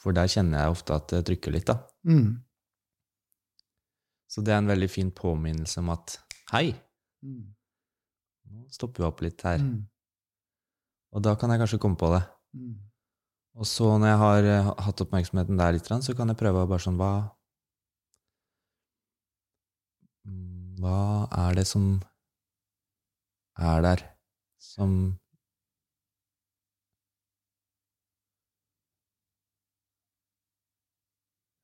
For 0.01 0.15
der 0.15 0.27
kjenner 0.29 0.63
jeg 0.65 0.73
ofte 0.75 0.95
at 0.97 1.07
det 1.13 1.21
trykker 1.29 1.53
litt, 1.55 1.65
da. 1.69 1.79
Mm. 2.05 2.35
Så 4.29 4.43
det 4.45 4.53
er 4.53 4.59
en 4.61 4.69
veldig 4.69 4.89
fin 4.91 5.11
påminnelse 5.15 5.79
om 5.81 5.93
at 5.95 6.17
hei, 6.51 6.73
Mm. 7.25 7.55
nå 8.51 8.67
stopper 8.69 9.01
vi 9.01 9.07
opp 9.07 9.21
litt 9.25 9.41
her. 9.47 9.57
Mm. 9.63 9.79
Og 11.15 11.23
da 11.25 11.31
kan 11.39 11.49
jeg 11.49 11.57
kanskje 11.63 11.79
komme 11.81 11.97
på 11.97 12.11
det. 12.13 12.19
Mm. 12.53 12.75
Og 13.55 13.67
så 13.67 13.87
når 13.97 14.07
jeg 14.09 14.19
har 14.21 14.47
eh, 14.51 14.69
hatt 14.85 15.01
oppmerksomheten 15.05 15.59
der 15.59 15.75
litt, 15.77 15.87
så 15.87 16.15
kan 16.17 16.31
jeg 16.31 16.39
prøve 16.41 16.63
å 16.65 16.69
bare 16.71 16.83
sånn 16.87 16.99
Hva 16.99 17.13
Mm, 20.25 20.75
Hva 20.81 20.97
er 21.45 21.55
det 21.59 21.65
som 21.69 21.85
er 23.57 23.81
der, 23.81 24.01
som 24.59 25.19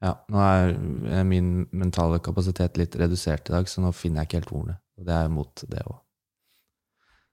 Ja, 0.01 0.15
nå 0.33 0.39
er 0.41 1.23
min 1.29 1.49
mentale 1.77 2.17
kapasitet 2.25 2.77
litt 2.81 2.95
redusert 2.97 3.49
i 3.51 3.53
dag, 3.53 3.69
så 3.69 3.83
nå 3.83 3.91
finner 3.93 4.23
jeg 4.23 4.29
ikke 4.29 4.39
helt 4.39 4.53
ordene. 4.57 4.77
Og 4.97 5.05
det 5.05 5.13
er 5.17 5.29
mot 5.29 5.63
det 5.69 5.83
òg. 5.85 5.99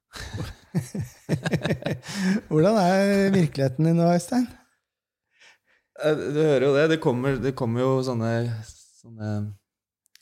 Hvordan 2.49 2.77
er 2.81 3.31
virkeligheten 3.35 3.85
din 3.89 3.97
nå, 3.99 4.07
Øystein? 4.15 4.47
Eh, 6.05 6.17
Du 6.17 6.41
hører 6.43 6.65
jo 6.67 6.75
det. 6.77 6.91
Det 6.91 7.01
kommer, 7.03 7.37
det 7.43 7.55
kommer 7.59 7.81
jo 7.83 7.91
sånne, 8.07 8.31
sånne 9.03 9.31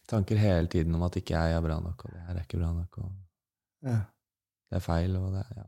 tanker 0.09 0.37
hele 0.41 0.69
tiden 0.73 0.95
om 0.95 1.03
at 1.07 1.17
ikke 1.21 1.35
jeg 1.37 1.53
er 1.57 1.63
bra 1.65 1.77
nok, 1.83 2.05
og 2.07 2.11
det 2.15 2.23
her 2.27 2.35
er 2.37 2.43
ikke 2.45 2.59
bra 2.63 2.73
nok, 2.73 2.99
og 2.99 3.11
Ja. 3.87 3.99
det 4.71 4.77
er 4.79 4.85
feil, 4.85 5.17
og 5.17 5.33
det 5.35 5.45
ja. 5.57 5.63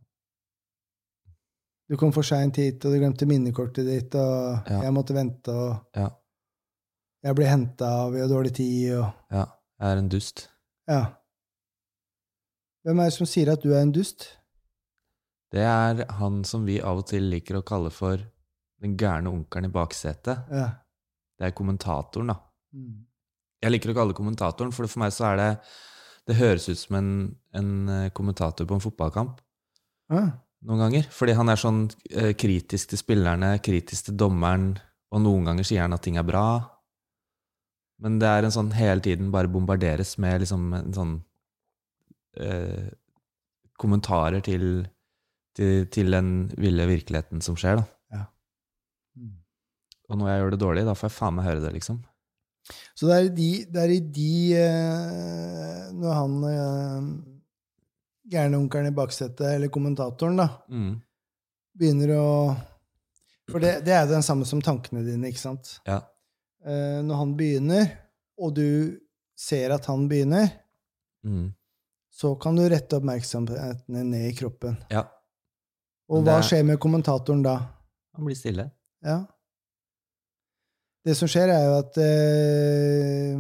Du 1.90 1.96
kom 1.96 2.12
for 2.12 2.22
seint 2.22 2.56
hit, 2.60 2.84
og 2.84 2.92
du 2.92 2.98
glemte 3.00 3.26
minnekortet 3.26 3.87
ditt, 3.87 4.14
og 4.14 4.58
Ja. 4.70 4.80
jeg 4.82 4.92
måtte 4.94 5.14
vente, 5.14 5.52
og 5.52 5.76
ja. 5.96 6.08
jeg 7.25 7.34
ble 7.34 7.46
henta, 7.48 7.84
og 8.06 8.12
vi 8.14 8.20
har 8.20 8.28
dårlig 8.28 8.54
tid, 8.54 8.94
og 8.98 9.10
Ja. 9.30 9.44
Jeg 9.80 9.92
er 9.92 9.96
en 9.98 10.08
dust. 10.08 10.48
Ja. 10.88 11.04
Hvem 12.87 13.00
er 13.02 13.11
det 13.11 13.16
som 13.16 13.28
sier 13.28 13.50
at 13.52 13.64
du 13.64 13.73
er 13.73 13.82
en 13.82 13.94
dust? 13.94 14.28
Det 15.52 15.64
er 15.64 16.04
han 16.18 16.42
som 16.44 16.66
vi 16.68 16.78
av 16.85 17.00
og 17.02 17.08
til 17.08 17.30
liker 17.32 17.58
å 17.58 17.66
kalle 17.66 17.90
for 17.94 18.20
den 18.82 18.94
gærne 19.00 19.32
onkelen 19.32 19.68
i 19.68 19.75
baksetet. 19.75 20.50
Ja. 20.52 20.68
Det 21.38 21.49
er 21.49 21.56
kommentatoren, 21.56 22.32
da. 22.32 22.38
Mm. 22.76 23.04
Jeg 23.64 23.75
liker 23.75 23.92
å 23.92 23.97
kalle 23.97 24.12
det 24.12 24.18
kommentatoren, 24.18 24.75
for 24.75 24.87
for 24.87 25.02
meg 25.02 25.14
så 25.14 25.32
er 25.32 25.40
det 25.40 25.52
Det 26.28 26.37
høres 26.37 26.68
ut 26.68 26.76
som 26.76 26.97
en, 26.99 27.12
en 27.56 27.88
eh, 27.88 28.11
kommentator 28.12 28.66
på 28.68 28.76
en 28.76 28.82
fotballkamp. 28.85 29.38
Ja. 30.12 30.26
noen 30.68 30.82
ganger. 30.82 31.06
Fordi 31.08 31.32
han 31.32 31.49
er 31.49 31.56
sånn 31.56 31.87
eh, 32.11 32.35
kritisk 32.37 32.90
til 32.90 33.00
spillerne, 33.00 33.54
kritisk 33.64 34.11
til 34.11 34.18
dommeren, 34.20 34.75
og 35.08 35.23
noen 35.25 35.49
ganger 35.49 35.64
sier 35.64 35.87
han 35.87 35.97
at 35.97 36.02
ting 36.04 36.18
er 36.20 36.26
bra. 36.28 36.44
Men 38.04 38.18
det 38.20 38.28
er 38.28 38.44
en 38.44 38.52
sånn 38.52 38.75
hele 38.76 39.00
tiden 39.00 39.32
bare 39.32 39.49
bombarderes 39.49 40.18
med 40.20 40.44
liksom 40.44 40.68
en 40.76 40.92
sånn 40.92 41.14
eh, 42.37 42.88
kommentarer 43.78 44.40
til, 44.44 44.87
til, 45.56 45.87
til 45.94 46.11
den 46.12 46.49
ville 46.58 46.87
virkeligheten 46.90 47.40
som 47.44 47.56
skjer, 47.56 47.80
da. 47.80 47.87
Mm. 49.16 49.35
Og 50.08 50.18
når 50.18 50.28
jeg 50.30 50.40
gjør 50.42 50.50
det 50.54 50.61
dårlig, 50.62 50.85
da 50.87 50.94
får 50.97 51.08
jeg 51.11 51.16
faen 51.18 51.35
meg 51.38 51.47
høre 51.49 51.62
det, 51.64 51.73
liksom. 51.75 51.99
Så 52.94 53.06
det 53.08 53.14
er, 53.16 53.25
i 53.25 53.35
de, 53.35 53.50
det 53.73 53.80
er 53.82 53.92
i 53.94 54.00
de 54.12 54.32
eh, 54.61 55.85
Når 55.97 56.12
han 56.18 56.35
eh, 56.50 57.06
gærne 58.35 58.58
onkelen 58.61 58.90
i 58.90 58.97
baksetet, 58.97 59.54
eller 59.54 59.70
kommentatoren, 59.73 60.37
da, 60.42 60.49
Mm. 60.68 60.99
begynner 61.78 62.12
å 62.18 62.26
For 63.49 63.62
det, 63.64 63.78
det 63.87 63.94
er 63.97 64.02
jo 64.04 64.12
den 64.12 64.23
samme 64.26 64.44
som 64.44 64.61
tankene 64.61 65.00
dine, 65.06 65.30
ikke 65.30 65.40
sant? 65.40 65.78
Ja. 65.88 66.02
Eh, 66.66 66.99
når 67.06 67.16
han 67.23 67.37
begynner, 67.38 67.87
og 68.38 68.52
du 68.58 68.99
ser 69.38 69.73
at 69.78 69.87
han 69.88 70.08
begynner, 70.11 70.50
Mm. 71.25 71.49
Så 72.18 72.32
kan 72.40 72.56
du 72.58 72.64
rette 72.68 72.98
oppmerksomheten 72.98 73.98
ned 74.10 74.28
i 74.32 74.34
kroppen. 74.37 74.76
Ja. 74.90 75.04
Og 76.10 76.25
hva 76.26 76.38
er- 76.40 76.46
skjer 76.48 76.64
med 76.66 76.80
kommentatoren 76.82 77.42
da? 77.44 77.56
Han 78.16 78.26
blir 78.26 78.34
stille. 78.38 78.70
Ja. 79.04 79.20
Det 81.06 81.14
som 81.16 81.28
skjer, 81.30 81.48
er 81.54 81.62
jo 81.68 81.76
at 81.78 81.98
eh, 82.02 83.37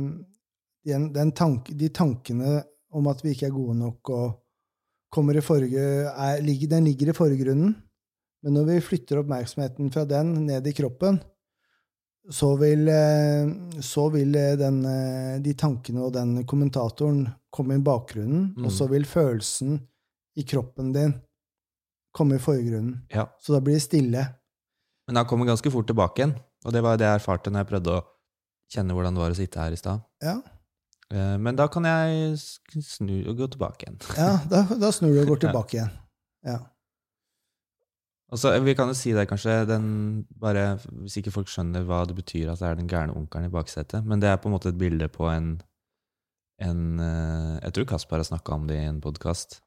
den, 0.88 1.08
den 1.12 1.32
tank, 1.36 1.72
de 1.74 1.88
tankene 1.90 2.60
om 2.94 3.08
at 3.10 3.20
vi 3.24 3.34
ikke 3.34 3.48
er 3.50 3.56
gode 3.56 3.74
nok, 3.76 4.10
og 4.14 4.38
kommer 5.12 5.36
i 5.36 5.42
forrige, 5.44 5.82
er, 6.08 6.38
ligger, 6.44 6.70
den 6.76 6.86
ligger 6.88 7.10
i 7.10 7.16
forgrunnen. 7.16 7.74
Men 8.44 8.54
når 8.54 8.68
vi 8.70 8.78
flytter 8.86 9.18
oppmerksomheten 9.24 9.90
fra 9.92 10.04
den 10.08 10.30
ned 10.46 10.66
i 10.70 10.72
kroppen, 10.76 11.18
så 12.30 12.52
vil, 12.60 12.86
eh, 12.92 13.50
så 13.82 14.06
vil 14.14 14.36
eh, 14.36 14.54
den, 14.60 14.82
eh, 14.86 15.38
de 15.42 15.54
tankene 15.58 16.04
og 16.04 16.12
den 16.14 16.44
kommentatoren 16.46 17.24
komme 17.54 17.76
i 17.78 17.82
bakgrunnen, 17.82 18.54
Mm. 18.56 18.64
og 18.64 18.70
så 18.72 18.88
vil 18.90 19.04
følelsen 19.08 19.78
i 20.36 20.42
kroppen 20.44 20.92
din 20.92 21.14
komme 22.14 22.36
i 22.36 22.42
forgrunnen. 22.42 23.02
Ja. 23.12 23.26
Så 23.40 23.52
da 23.54 23.60
blir 23.60 23.74
det 23.78 23.82
stille. 23.82 24.26
Men 25.08 25.16
han 25.16 25.26
kommer 25.26 25.46
ganske 25.46 25.70
fort 25.72 25.86
tilbake 25.86 26.18
igjen. 26.22 26.34
Og 26.66 26.72
det 26.72 26.82
var 26.82 26.96
det 26.98 27.06
jeg 27.06 27.20
erfarte 27.20 27.50
når 27.50 27.64
jeg 27.64 27.70
prøvde 27.72 27.92
å 27.96 28.04
kjenne 28.72 28.92
hvordan 28.92 29.14
det 29.14 29.22
var 29.22 29.30
å 29.30 29.36
sitte 29.38 29.60
her 29.62 29.72
i 29.72 29.76
stad. 29.80 30.00
Ja. 30.22 30.36
Eh, 31.10 31.36
Men 31.38 31.56
da 31.56 31.66
kan 31.68 31.84
jeg 31.84 32.36
snu 32.38 33.28
og 33.30 33.36
gå 33.38 33.46
tilbake 33.54 33.86
igjen. 33.86 33.98
Ja, 34.18 34.36
da, 34.50 34.62
da 34.76 34.90
snur 34.92 35.14
du 35.14 35.20
og 35.22 35.28
går 35.28 35.40
tilbake 35.46 35.78
igjen. 35.78 35.90
Ja. 36.44 36.58
Og 38.30 38.36
så, 38.38 38.52
Vi 38.60 38.74
kan 38.76 38.88
jo 38.90 38.94
si 38.98 39.12
det, 39.16 39.24
kanskje, 39.30 39.62
den, 39.66 40.26
bare, 40.40 40.76
hvis 41.00 41.16
ikke 41.16 41.32
folk 41.32 41.48
skjønner 41.48 41.86
hva 41.88 42.02
det 42.06 42.16
betyr 42.18 42.50
at 42.52 42.60
det 42.60 42.68
er 42.68 42.74
den 42.76 42.90
gærne 42.90 43.14
onkelen 43.16 43.46
i 43.48 43.52
baksetet. 43.54 44.04
Men 44.04 44.20
det 44.20 44.28
er 44.28 44.36
på 44.36 44.50
en 44.50 44.56
måte 44.58 44.68
et 44.68 44.76
bilde 44.78 45.08
på 45.08 45.30
en, 45.32 45.54
en 46.58 46.98
eh, 47.00 47.58
Jeg 47.62 47.74
tror 47.76 47.88
Kaspar 47.92 48.22
har 48.22 48.28
snakka 48.28 48.54
om 48.56 48.66
det 48.68 48.78
i 48.80 48.88
en 48.88 49.00
podkast 49.04 49.60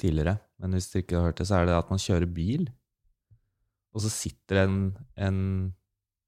tidligere. 0.00 0.38
Men 0.60 0.76
hvis 0.76 0.90
dere 0.92 1.02
ikke 1.04 1.18
har 1.18 1.28
hørt 1.30 1.40
det, 1.40 1.46
så 1.48 1.58
er 1.60 1.66
det 1.68 1.76
at 1.78 1.90
man 1.92 2.00
kjører 2.00 2.30
bil, 2.36 2.68
og 3.94 4.04
så 4.04 4.10
sitter 4.12 4.62
en, 4.62 4.76
en, 5.18 5.38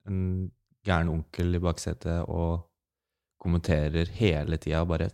en 0.08 0.20
gæren 0.84 1.12
onkel 1.12 1.54
i 1.54 1.60
baksetet 1.62 2.24
og 2.26 2.64
kommenterer 3.42 4.10
hele 4.18 4.58
tida 4.62 4.82
bare 4.86 5.08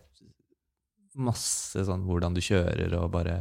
masse 1.19 1.81
sånn 1.85 2.03
hvordan 2.05 2.35
du 2.37 2.41
kjører, 2.45 2.93
og 2.99 3.09
bare 3.13 3.37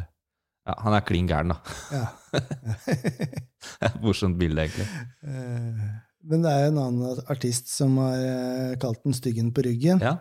Ja, 0.69 0.75
han 0.85 0.93
er 0.93 1.05
klin 1.09 1.29
gæren, 1.31 1.49
da. 1.55 1.57
ja. 1.95 2.07
Et 3.87 3.95
morsomt 4.03 4.37
bilde, 4.41 4.67
egentlig. 4.67 4.85
Eh, 5.25 5.85
Men 6.29 6.43
det 6.45 6.51
er 6.53 6.67
en 6.69 6.81
annen 6.83 7.23
artist 7.33 7.71
som 7.73 7.97
har 8.03 8.19
eh, 8.21 8.75
kalt 8.83 9.01
den 9.07 9.17
Styggen 9.17 9.49
på 9.57 9.65
ryggen. 9.65 10.03
Ja. 10.05 10.19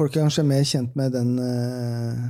Folk 0.00 0.14
er 0.16 0.24
kanskje 0.24 0.46
mer 0.48 0.64
kjent 0.64 0.94
med 0.96 1.12
den 1.12 1.34
eh, 1.44 2.24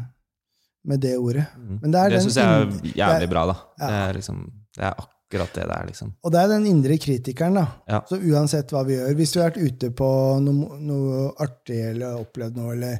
med 0.90 1.00
det 1.04 1.12
ordet. 1.20 1.44
Mm. 1.60 1.78
Men 1.84 1.92
det 1.94 2.00
er 2.02 2.12
det 2.16 2.20
syns 2.24 2.38
jeg 2.40 2.60
er 2.64 2.92
jævlig 2.98 3.28
bra, 3.30 3.46
da. 3.52 3.56
Ja. 3.78 3.86
Det, 3.86 3.98
er 4.08 4.16
liksom, 4.18 4.38
det 4.78 4.84
er 4.88 4.94
akkurat 5.04 5.52
det 5.54 5.66
det 5.68 5.76
er, 5.76 5.86
liksom. 5.92 6.08
Og 6.24 6.32
det 6.34 6.40
er 6.40 6.48
den 6.54 6.66
indre 6.70 6.96
kritikeren, 6.98 7.58
da. 7.60 7.66
Ja. 7.92 8.00
Så 8.08 8.18
uansett 8.18 8.72
hva 8.74 8.80
vi 8.88 8.96
gjør 8.96 9.12
Hvis 9.20 9.34
vi 9.36 9.42
har 9.42 9.52
vært 9.52 9.60
ute 9.68 9.90
på 10.00 10.08
noe, 10.42 10.78
noe 10.82 11.20
artig 11.44 11.78
eller 11.92 12.18
opplevd 12.24 12.58
noe, 12.58 12.72
eller 12.74 12.96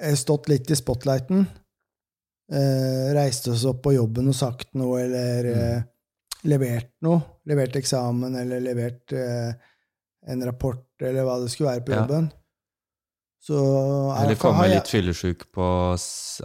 eh, 0.00 0.16
stått 0.18 0.48
litt 0.50 0.72
i 0.72 0.78
spotlighten, 0.80 1.44
eh, 2.52 3.12
reist 3.20 3.48
oss 3.52 3.66
opp 3.68 3.82
på 3.86 3.94
jobben 3.98 4.32
og 4.32 4.38
sagt 4.40 4.72
noe, 4.78 5.02
eller 5.04 5.52
Mm. 5.52 5.60
eh, 5.76 5.82
levert 6.48 6.90
noe, 7.02 7.20
levert 7.46 7.76
eksamen, 7.76 8.34
eller 8.40 8.60
levert 8.64 9.12
eh, 9.12 9.52
en 10.28 10.44
rapport, 10.48 10.86
eller 11.02 11.24
hva 11.28 11.38
det 11.42 11.50
skulle 11.52 11.76
være 11.76 11.84
på 11.84 11.92
Ja. 11.92 12.22
Så 13.48 13.58
er- 14.12 14.24
Eller 14.26 14.36
komme 14.40 14.66
jeg- 14.68 14.74
litt 14.76 14.90
fyllesyk 14.92 15.46
på 15.56 15.64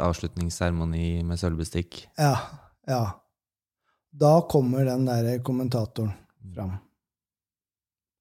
avslutningsseremoni 0.07 1.23
med 1.27 1.39
sølvbestikk. 1.41 2.05
Ja. 2.17 2.33
ja. 2.87 3.01
Da 4.13 4.33
kommer 4.47 4.85
den 4.87 5.05
der 5.09 5.39
kommentatoren 5.43 6.13
fram. 6.55 6.77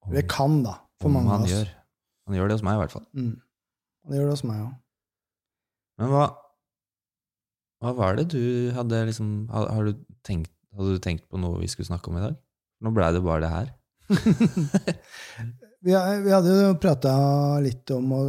Om, 0.03 0.12
Det 0.16 0.25
kan, 0.29 0.62
da, 0.64 0.77
for 1.01 1.12
mange 1.14 1.31
av 1.31 1.42
oss. 1.45 1.51
gjør. 1.53 1.68
Han 2.27 2.37
gjør 2.38 2.49
det 2.49 2.57
hos 2.57 2.62
meg, 2.66 2.75
i 2.75 2.81
hvert 2.83 2.95
fall. 2.97 3.05
Mm. 3.14 3.35
Det 4.09 4.16
gjør 4.18 4.25
det 4.31 4.35
hos 4.37 4.45
meg 4.49 4.62
òg. 4.64 4.73
Men 6.01 6.09
hva, 6.11 6.25
hva 7.83 7.92
var 7.99 8.16
det 8.18 8.29
du 8.33 8.40
hadde 8.75 9.03
liksom 9.07 9.29
har, 9.53 9.68
har 9.68 9.85
du 9.90 9.92
tenkt, 10.27 10.51
Hadde 10.73 10.95
du 10.97 11.01
tenkt 11.05 11.27
på 11.29 11.37
noe 11.38 11.59
vi 11.61 11.66
skulle 11.68 11.85
snakke 11.85 12.09
om 12.09 12.16
i 12.16 12.23
dag? 12.25 12.37
Nå 12.81 12.90
blei 12.97 13.11
det 13.12 13.21
bare 13.23 13.42
det 13.45 13.51
her. 13.53 13.66
vi, 15.85 15.92
vi 15.92 16.33
hadde 16.33 16.55
jo 16.57 16.71
prata 16.81 17.12
litt 17.61 17.90
om 17.92 18.12
å, 18.16 18.21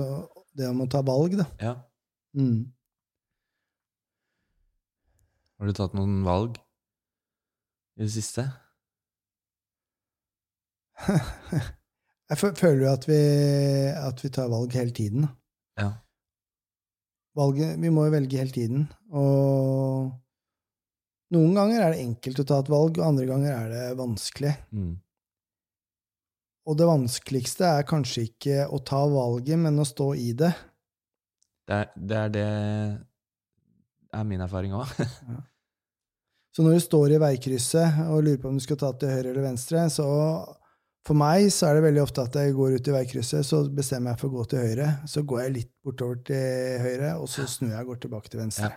det 0.58 0.70
om 0.70 0.82
å 0.84 0.90
ta 0.90 1.02
valg, 1.06 1.38
da. 1.40 1.48
Ja. 1.62 1.74
Mm. 2.38 2.72
Har 5.60 5.70
du 5.70 5.78
tatt 5.78 5.94
noen 5.98 6.24
valg 6.26 6.58
i 7.98 8.06
det 8.06 8.12
siste? 8.16 8.48
Jeg 12.34 12.40
føler 12.40 12.82
jo 12.86 12.92
at 12.94 13.06
vi, 13.10 13.22
at 13.94 14.24
vi 14.24 14.32
tar 14.34 14.52
valg 14.52 14.74
hele 14.78 14.94
tiden. 14.96 15.28
Ja. 15.80 15.92
Valget, 17.38 17.78
vi 17.82 17.90
må 17.94 18.06
jo 18.08 18.14
velge 18.14 18.40
hele 18.42 18.54
tiden. 18.54 18.86
Og 19.14 20.12
noen 21.34 21.56
ganger 21.58 21.82
er 21.82 21.94
det 21.94 22.04
enkelt 22.04 22.42
å 22.44 22.48
ta 22.50 22.60
et 22.62 22.72
valg, 22.72 23.00
og 23.00 23.08
andre 23.08 23.26
ganger 23.30 23.52
er 23.56 23.72
det 23.74 23.86
vanskelig. 24.00 24.54
Mm. 24.74 24.94
Og 26.64 26.78
det 26.80 26.88
vanskeligste 26.88 27.68
er 27.80 27.88
kanskje 27.88 28.28
ikke 28.30 28.68
å 28.72 28.80
ta 28.88 29.02
valget, 29.12 29.60
men 29.60 29.82
å 29.82 29.88
stå 29.88 30.14
i 30.16 30.30
det. 30.40 30.54
Det, 31.68 31.80
er, 31.80 31.90
det 31.96 32.20
er 32.20 32.32
det 32.38 32.46
er 34.14 34.28
min 34.30 34.44
erfaring 34.46 34.76
òg. 34.78 34.90
Så 36.54 36.62
når 36.62 36.78
du 36.78 36.84
står 36.86 37.16
i 37.16 37.22
veikrysset 37.22 38.04
og 38.14 38.20
lurer 38.28 38.38
på 38.42 38.52
om 38.52 38.60
du 38.60 38.62
skal 38.62 38.78
ta 38.78 38.92
til 38.94 39.10
høyre 39.10 39.32
eller 39.32 39.48
venstre, 39.48 39.88
så 39.90 40.06
for 41.04 41.18
meg 41.18 41.48
så 41.50 41.72
er 41.72 41.80
det 41.80 41.86
veldig 41.88 42.04
ofte 42.04 42.28
at 42.28 42.36
jeg 42.38 42.54
går 42.54 42.76
ut 42.78 42.90
i 42.92 42.94
veikrysset, 42.94 43.48
så 43.48 43.64
bestemmer 43.74 44.14
jeg 44.14 44.22
for 44.22 44.30
å 44.30 44.36
gå 44.38 44.46
til 44.52 44.62
høyre. 44.62 44.90
Så 45.10 45.24
går 45.26 45.42
jeg 45.42 45.56
litt 45.56 45.72
bortover 45.84 46.22
til 46.30 46.78
høyre, 46.84 47.16
og 47.18 47.26
så 47.34 47.48
snur 47.50 47.74
jeg 47.74 47.82
og 47.82 47.90
går 47.96 48.04
tilbake 48.06 48.30
til 48.30 48.44
venstre. 48.44 48.70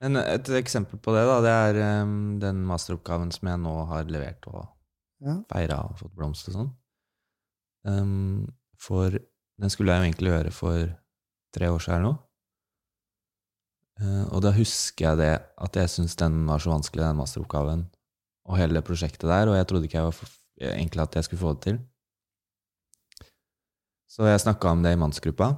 Men 0.00 0.16
et 0.22 0.48
eksempel 0.62 1.02
på 1.04 1.12
det, 1.12 1.26
da, 1.28 1.36
det 1.44 1.52
er 1.68 1.80
um, 2.08 2.16
den 2.40 2.64
masteroppgaven 2.66 3.36
som 3.36 3.52
jeg 3.52 3.62
nå 3.68 3.76
har 3.92 4.08
levert 4.08 4.48
og 4.48 4.64
Ja. 5.28 5.36
feira 5.50 5.82
og 5.90 5.96
fått 6.00 6.16
blomster 6.16 6.54
og 6.54 6.60
sånn. 6.62 6.72
Um, 7.86 8.48
for 8.78 9.14
den 9.58 9.72
skulle 9.72 9.92
jeg 9.92 10.00
jo 10.00 10.08
egentlig 10.08 10.32
gjøre 10.32 10.54
for 10.54 10.88
tre 11.54 11.70
år 11.70 11.84
siden 11.84 12.08
nå. 12.08 12.14
Uh, 13.98 14.24
og 14.30 14.42
da 14.44 14.54
husker 14.54 15.10
jeg 15.10 15.20
det 15.20 15.32
at 15.38 15.78
jeg 15.80 15.90
syntes 15.90 16.18
den 16.20 16.44
var 16.46 16.62
så 16.62 16.72
vanskelig, 16.72 17.04
den 17.04 17.18
masteroppgaven, 17.18 17.86
og 18.48 18.58
hele 18.60 18.78
det 18.78 18.86
prosjektet 18.86 19.28
der, 19.28 19.50
og 19.50 19.58
jeg 19.58 19.68
trodde 19.68 19.88
ikke 19.88 19.98
jeg 19.98 20.10
var 20.10 20.18
for, 20.18 20.34
egentlig 20.60 21.04
at 21.04 21.18
jeg 21.18 21.26
skulle 21.26 21.42
få 21.42 21.54
det 21.56 21.64
til. 21.66 21.80
Så 24.08 24.26
jeg 24.26 24.40
snakka 24.40 24.70
om 24.72 24.82
det 24.82 24.94
i 24.94 25.00
mannsgruppa, 25.00 25.50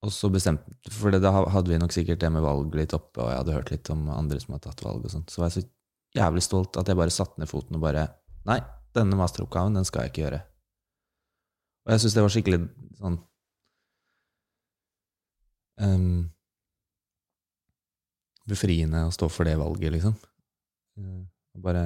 og 0.00 0.12
så 0.14 0.30
bestemte 0.32 0.72
For 0.94 1.12
da 1.12 1.30
hadde 1.52 1.68
vi 1.68 1.78
nok 1.78 1.92
sikkert 1.92 2.22
det 2.22 2.30
med 2.32 2.44
valg 2.44 2.72
litt 2.74 2.94
oppe, 2.96 3.20
og 3.20 3.28
jeg 3.28 3.42
hadde 3.42 3.56
hørt 3.58 3.72
litt 3.74 3.90
om 3.92 4.08
andre 4.14 4.40
som 4.40 4.54
hadde 4.54 4.70
tatt 4.70 4.84
valg 4.86 5.04
og 5.04 5.12
sånt. 5.12 5.28
Så 5.28 5.42
var 5.42 5.50
jeg 5.50 5.60
så 5.60 5.66
jævlig 6.16 6.44
stolt 6.46 6.78
at 6.80 6.88
jeg 6.88 6.98
bare 6.98 7.12
satte 7.12 7.42
ned 7.42 7.50
foten 7.50 7.76
og 7.76 7.84
bare 7.84 8.08
Nei, 8.48 8.56
denne 8.96 9.18
masteroppgaven, 9.20 9.74
den 9.76 9.84
skal 9.84 10.06
jeg 10.06 10.10
ikke 10.14 10.22
gjøre. 10.22 10.38
Og 11.86 11.92
jeg 11.94 12.02
syns 12.02 12.14
det 12.16 12.22
var 12.24 12.32
skikkelig 12.34 12.58
sånn 13.00 13.16
um, 15.80 16.30
Befriende 18.50 19.04
å 19.06 19.12
stå 19.14 19.28
for 19.30 19.46
det 19.46 19.56
valget, 19.60 19.92
liksom. 19.94 20.14
Eh, 20.98 21.20
og 21.54 21.62
bare 21.64 21.82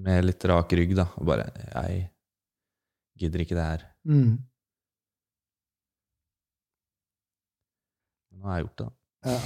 med 0.00 0.24
litt 0.26 0.44
rak 0.48 0.72
rygg, 0.74 0.94
da, 0.98 1.04
og 1.20 1.26
bare 1.28 1.44
Jeg 1.54 2.00
gidder 3.20 3.44
ikke 3.44 3.58
det 3.58 3.66
her. 3.68 3.84
Mm. 4.08 4.38
Nå 8.40 8.48
har 8.48 8.58
jeg 8.60 8.66
gjort 8.66 8.78
det, 8.80 8.86
da. 8.88 9.34
Ja. 9.34 9.40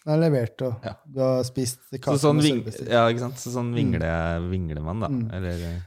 Du 0.00 0.10
er 0.14 0.20
levert, 0.22 0.62
og 0.64 0.84
Ja. 0.84 0.94
du 1.06 1.18
har 1.20 1.42
spist 1.44 1.82
Så 1.92 2.16
sånn, 2.18 2.36
med 2.40 2.44
sølvbestikk. 2.48 2.88
ja, 2.88 3.02
ikke 3.12 3.20
sant? 3.20 3.36
Så 3.38 3.52
sånn 3.52 3.72
vingler, 3.76 4.40
vingler 4.50 4.80
man, 4.82 5.00
da. 5.04 5.08
Mm. 5.12 5.26
Eller 5.36 5.64
eh, 5.68 5.80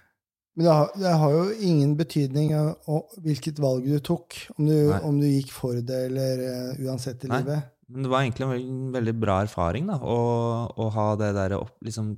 Men 0.53 0.65
det 0.67 0.73
har, 0.73 0.89
det 1.01 1.13
har 1.17 1.31
jo 1.33 1.45
ingen 1.65 1.95
betydning 1.97 2.51
av 2.53 3.15
hvilket 3.25 3.61
valg 3.61 3.87
du 3.89 3.97
tok, 4.05 4.35
om 4.57 4.67
du, 4.69 4.75
om 5.01 5.17
du 5.17 5.25
gikk 5.25 5.49
for 5.55 5.79
det 5.81 6.03
eller 6.11 6.43
uh, 6.45 6.83
uansett 6.85 7.25
i 7.25 7.31
Nei. 7.31 7.39
livet. 7.41 7.71
Men 7.89 8.05
det 8.05 8.11
var 8.11 8.21
egentlig 8.21 8.45
en 8.45 8.53
veldig, 8.53 8.91
veldig 8.93 9.15
bra 9.21 9.39
erfaring, 9.43 9.89
da, 9.89 9.97
å, 9.97 10.19
å 10.77 10.89
ha 10.93 11.07
det 11.19 11.31
der 11.37 11.57
opp, 11.57 11.73
liksom 11.85 12.13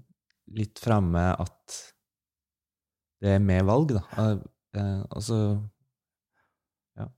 litt 0.56 0.80
framme 0.80 1.30
at 1.41 1.80
det 3.24 3.38
er 3.38 3.41
med 3.41 3.63
valg, 3.65 3.95
da. 3.95 4.04
Eh, 4.21 4.36
eh, 4.80 5.00
altså 5.10 5.39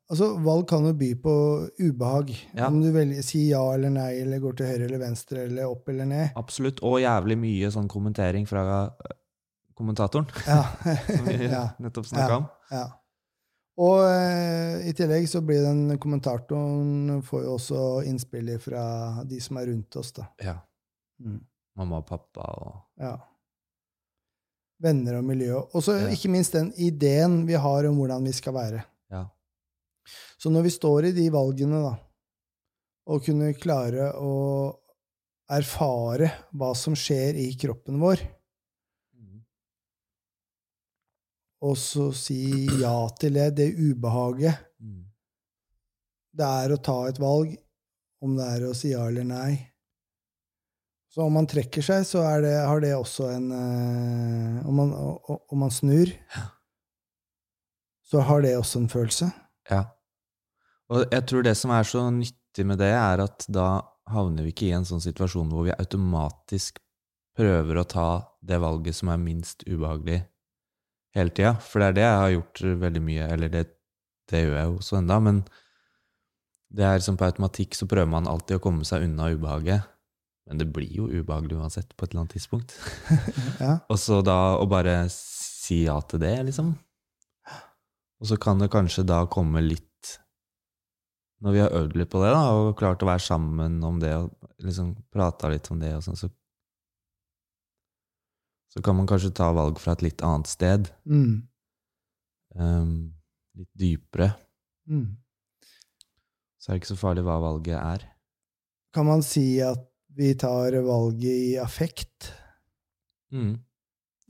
Altså, 0.10 0.32
valg 0.41 0.63
kan 0.65 0.88
jo 0.88 0.93
by 0.97 1.12
på 1.21 1.32
ubehag. 1.77 2.32
Ja. 2.58 2.65
Om 2.65 2.80
du 2.82 2.88
velger, 2.95 3.21
sier 3.21 3.51
ja 3.51 3.60
eller 3.75 3.91
nei, 3.93 4.08
eller 4.23 4.41
går 4.41 4.56
til 4.58 4.71
høyre 4.71 4.88
eller 4.88 5.03
venstre, 5.03 5.43
eller 5.45 5.69
opp 5.69 5.91
eller 5.93 6.08
ned. 6.10 6.32
absolutt. 6.39 6.82
Og 6.82 6.97
jævlig 7.03 7.38
mye 7.38 7.69
sånn 7.75 7.89
kommentering 7.91 8.47
fra 8.49 8.88
kommentatoren, 9.78 10.28
Ja. 10.48 10.63
som 11.18 11.26
vi 11.30 11.48
nettopp 11.86 12.06
snakka 12.10 12.38
om. 12.42 12.48
ja. 12.74 12.86
Og 13.78 14.00
eh, 14.10 14.88
i 14.90 14.94
tillegg 14.98 15.28
så 15.30 15.38
blir 15.46 15.62
den 15.62 16.00
kommentatoren 16.02 17.20
får 17.22 17.44
jo 17.46 17.52
også 17.60 17.82
innspill 18.10 18.50
fra 18.63 18.82
de 19.30 19.38
som 19.44 19.60
er 19.62 19.68
rundt 19.70 19.96
oss, 20.02 20.10
da. 20.18 20.26
Ja. 20.42 20.56
Mm. 21.22 21.44
Mamma 21.78 22.00
og 22.02 22.08
pappa 22.10 22.42
og 22.58 22.80
Ja. 22.98 23.12
Venner 24.82 25.20
og 25.20 25.26
miljø. 25.26 25.56
Og 25.74 25.82
så 25.86 25.94
Ja. 26.00 26.08
ikke 26.13 26.30
minst 26.30 26.54
den 26.58 26.72
ideen 26.78 27.46
vi 27.48 27.54
har 27.54 27.86
om 27.90 27.96
hvordan 27.98 28.26
vi 28.26 28.32
skal 28.34 28.54
være. 28.54 28.82
Ja. 29.13 29.24
Så 30.42 30.50
når 30.54 30.63
vi 30.68 30.70
står 30.74 31.06
i 31.06 31.12
de 31.13 31.30
valgene, 31.34 31.80
da, 31.82 31.96
og 33.08 33.24
kunne 33.26 33.54
klare 33.58 34.12
å 34.18 34.76
erfare 35.50 36.32
hva 36.54 36.74
som 36.76 36.94
skjer 36.98 37.38
i 37.46 37.52
kroppen 37.58 38.00
vår, 38.02 38.18
og 41.63 41.78
så 41.80 42.12
si 42.15 42.67
ja 42.82 42.96
til 43.20 43.38
det, 43.39 43.52
det 43.58 43.72
ubehaget 43.76 44.63
Mm. 44.78 45.08
det 46.38 46.46
er 46.46 46.72
å 46.76 46.78
ta 46.78 47.08
et 47.10 47.17
valg, 47.17 47.56
om 48.22 48.36
det 48.38 48.46
er 48.46 48.65
å 48.67 48.76
si 48.78 48.91
ja 48.91 49.08
eller 49.10 49.26
nei. 49.26 49.56
Så 51.10 51.24
om 51.26 51.34
man 51.34 51.48
trekker 51.50 51.82
seg, 51.82 52.06
så 52.06 52.22
er 52.30 52.43
det, 52.46 52.54
har 52.62 52.84
det 52.84 52.91
også 52.93 53.32
en 53.34 53.48
øh, 53.50 54.67
om, 54.70 54.78
man, 54.78 54.93
å, 54.93 55.39
om 55.50 55.63
man 55.65 55.74
snur, 55.74 56.12
så 58.06 58.22
har 58.22 58.46
det 58.46 58.54
også 58.60 58.84
en 58.84 58.91
følelse. 58.91 59.32
Ja. 59.72 59.82
Og 60.93 61.10
jeg 61.10 61.26
tror 61.26 61.43
det 61.43 61.58
som 61.58 61.74
er 61.74 61.89
så 61.89 62.06
nyttig 62.13 62.67
med 62.70 62.78
det, 62.86 62.93
er 62.93 63.26
at 63.26 63.50
da 63.50 63.82
havner 64.13 64.46
vi 64.46 64.54
ikke 64.54 64.70
i 64.70 64.76
en 64.78 64.86
sånn 64.88 65.02
situasjon 65.04 65.50
hvor 65.52 65.65
vi 65.65 65.74
automatisk 65.74 66.78
prøver 67.38 67.82
å 67.82 67.89
ta 67.89 68.10
det 68.46 68.62
valget 68.62 68.96
som 69.02 69.10
er 69.10 69.20
minst 69.26 69.65
ubehagelig 69.65 70.22
hele 71.17 71.34
tida. 71.34 71.56
For 71.63 71.82
det 71.82 71.89
er 71.89 71.97
det 71.97 72.06
jeg 72.06 72.21
har 72.21 72.34
gjort 72.36 72.63
veldig 72.86 73.03
mye, 73.10 73.27
eller 73.36 73.53
det, 73.53 73.63
det 74.32 74.43
gjør 74.43 74.58
jeg 74.58 74.69
jo 74.69 74.77
også 74.77 74.99
enda, 75.01 75.19
men 75.23 75.43
det 76.77 76.84
er 76.88 77.03
som 77.03 77.17
på 77.19 77.27
automatikk 77.27 77.77
så 77.77 77.88
prøver 77.89 78.10
man 78.12 78.27
alltid 78.30 78.60
å 78.60 78.63
komme 78.63 78.88
seg 78.88 79.06
unna 79.08 79.30
ubehaget. 79.34 79.86
Men 80.47 80.62
det 80.62 80.69
blir 80.71 80.91
jo 80.95 81.10
ubehagelig 81.12 81.58
uansett 81.60 81.89
på 81.95 82.06
et 82.06 82.13
eller 82.13 82.23
annet 82.23 82.38
tidspunkt. 82.38 82.75
Ja. 83.63 83.80
Og 83.89 83.97
så 83.99 84.21
da 84.21 84.56
å 84.60 84.67
bare 84.69 85.08
si 85.12 85.84
ja 85.88 85.97
til 86.08 86.21
det, 86.23 86.36
liksom. 86.47 86.75
Og 88.21 88.30
så 88.30 88.38
kan 88.41 88.62
det 88.62 88.71
kanskje 88.73 89.06
da 89.06 89.23
komme 89.30 89.62
litt 89.62 89.84
Når 91.43 91.53
vi 91.53 91.60
har 91.62 91.73
øvd 91.77 91.97
litt 91.99 92.10
på 92.10 92.21
det, 92.23 92.32
da, 92.34 92.45
og 92.49 92.77
klart 92.80 93.03
å 93.06 93.10
være 93.10 93.21
sammen 93.21 93.75
om 93.86 93.99
det, 94.01 94.10
og 94.17 94.32
liksom 94.65 94.95
prata 95.13 95.51
litt 95.53 95.67
om 95.69 95.77
det, 95.77 95.91
og 95.93 96.01
sånn, 96.01 96.17
så 96.17 96.32
Så 98.73 98.82
kan 98.84 98.95
man 98.97 99.08
kanskje 99.08 99.32
ta 99.34 99.51
valg 99.56 99.80
fra 99.80 99.93
et 99.95 100.03
litt 100.06 100.21
annet 100.25 100.49
sted. 100.51 100.89
Mm. 101.08 101.47
Um, 102.58 102.91
litt 103.58 103.71
dypere. 103.80 104.32
Mm. 104.89 105.15
Så 106.60 106.69
er 106.71 106.75
det 106.75 106.82
ikke 106.84 106.91
så 106.93 106.99
farlig 106.99 107.23
hva 107.27 107.38
valget 107.41 107.77
er. 107.80 108.06
Kan 108.95 109.08
man 109.08 109.23
si 109.25 109.60
at 109.63 109.84
vi 110.17 110.34
tar 110.39 110.75
valget 110.84 111.32
i 111.51 111.58
affekt? 111.62 112.32
Mm. 113.32 113.58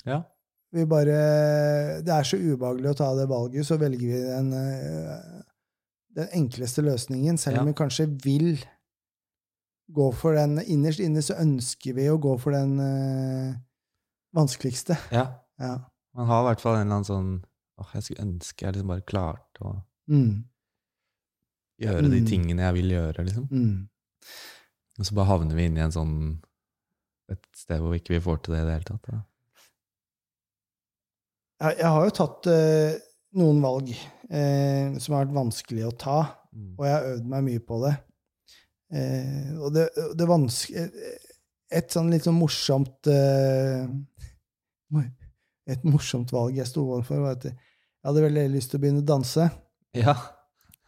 Ja. 0.08 0.22
Vi 0.74 0.84
bare 0.86 2.02
Det 2.04 2.12
er 2.12 2.26
så 2.28 2.38
ubehagelig 2.38 2.92
å 2.92 2.98
ta 3.00 3.12
det 3.16 3.28
valget, 3.30 3.66
så 3.66 3.78
velger 3.80 4.04
vi 4.10 4.20
den, 4.28 4.50
eh, 4.54 5.44
den 6.18 6.28
enkleste 6.36 6.84
løsningen, 6.84 7.38
selv 7.40 7.62
om 7.62 7.68
Ja. 7.68 7.72
vi 7.72 7.78
kanskje 7.78 8.08
vil 8.24 8.58
gå 9.90 10.14
for 10.14 10.34
den 10.36 10.60
Innerst 10.60 11.00
inne 11.00 11.22
så 11.24 11.38
ønsker 11.40 11.94
vi 11.96 12.10
å 12.12 12.20
gå 12.20 12.38
for 12.40 12.52
den 12.52 12.80
eh, 12.80 13.56
vanskeligste. 14.36 14.98
ja. 15.12 15.28
Ja. 15.60 15.78
Man 16.14 16.28
har 16.28 16.42
i 16.44 16.46
hvert 16.52 16.62
fall 16.62 16.76
en 16.76 16.82
eller 16.88 16.96
annen 17.00 17.06
sånn 17.06 17.30
åh, 17.80 17.90
jeg 17.94 18.04
skulle 18.04 18.24
ønske 18.26 18.66
jeg 18.66 18.74
liksom 18.74 18.88
bare 18.88 19.02
klarte 19.06 19.62
å 19.62 19.72
Mm. 20.10 20.44
gjøre 21.82 22.10
de 22.10 22.20
Mm. 22.22 22.28
tingene 22.28 22.62
jeg 22.64 22.74
vil 22.74 22.90
gjøre, 22.92 23.26
liksom. 23.26 23.48
Mm. 23.52 23.90
Og 25.00 25.06
så 25.06 25.14
bare 25.16 25.26
havner 25.28 25.56
vi 25.56 25.66
inn 25.66 25.78
i 25.78 25.82
en 25.82 25.92
sånn 25.92 26.42
et 27.30 27.44
sted 27.56 27.80
hvor 27.82 27.92
vi 27.92 28.00
ikke 28.00 28.22
får 28.24 28.42
til 28.44 28.54
det 28.56 28.62
i 28.62 28.66
det 28.66 28.74
hele 28.78 28.84
tatt. 28.88 29.02
Da. 29.12 29.20
Jeg, 31.62 31.78
jeg 31.82 31.90
har 31.92 32.06
jo 32.08 32.14
tatt 32.18 32.48
uh, 32.54 32.98
noen 33.38 33.62
valg 33.62 33.90
eh, 34.30 34.98
som 35.02 35.14
har 35.16 35.26
vært 35.26 35.36
vanskelig 35.38 35.88
å 35.90 35.96
ta, 35.98 36.20
Mm. 36.58 36.74
og 36.80 36.86
jeg 36.88 36.94
har 36.96 37.04
øvd 37.12 37.26
meg 37.30 37.44
mye 37.44 37.60
på 37.62 37.76
det. 37.84 37.90
Eh, 38.98 39.50
og 39.62 39.74
det, 39.76 39.84
det 40.18 40.26
vanske, 40.28 40.86
Et 41.70 41.92
sånn 41.92 42.10
litt 42.10 42.24
sånn 42.24 42.38
morsomt 42.40 43.06
eh, 43.12 43.84
Et 45.68 45.84
morsomt 45.84 46.32
valg 46.32 46.56
jeg 46.56 46.68
sto 46.70 46.86
overfor, 46.88 47.20
var 47.26 47.36
at 47.36 47.44
jeg 47.50 47.56
hadde 48.08 48.22
veldig 48.24 48.44
lyst 48.54 48.70
til 48.72 48.80
å 48.80 48.82
begynne 48.86 49.02
å 49.04 49.08
danse. 49.10 49.50
Ja. 49.98 50.14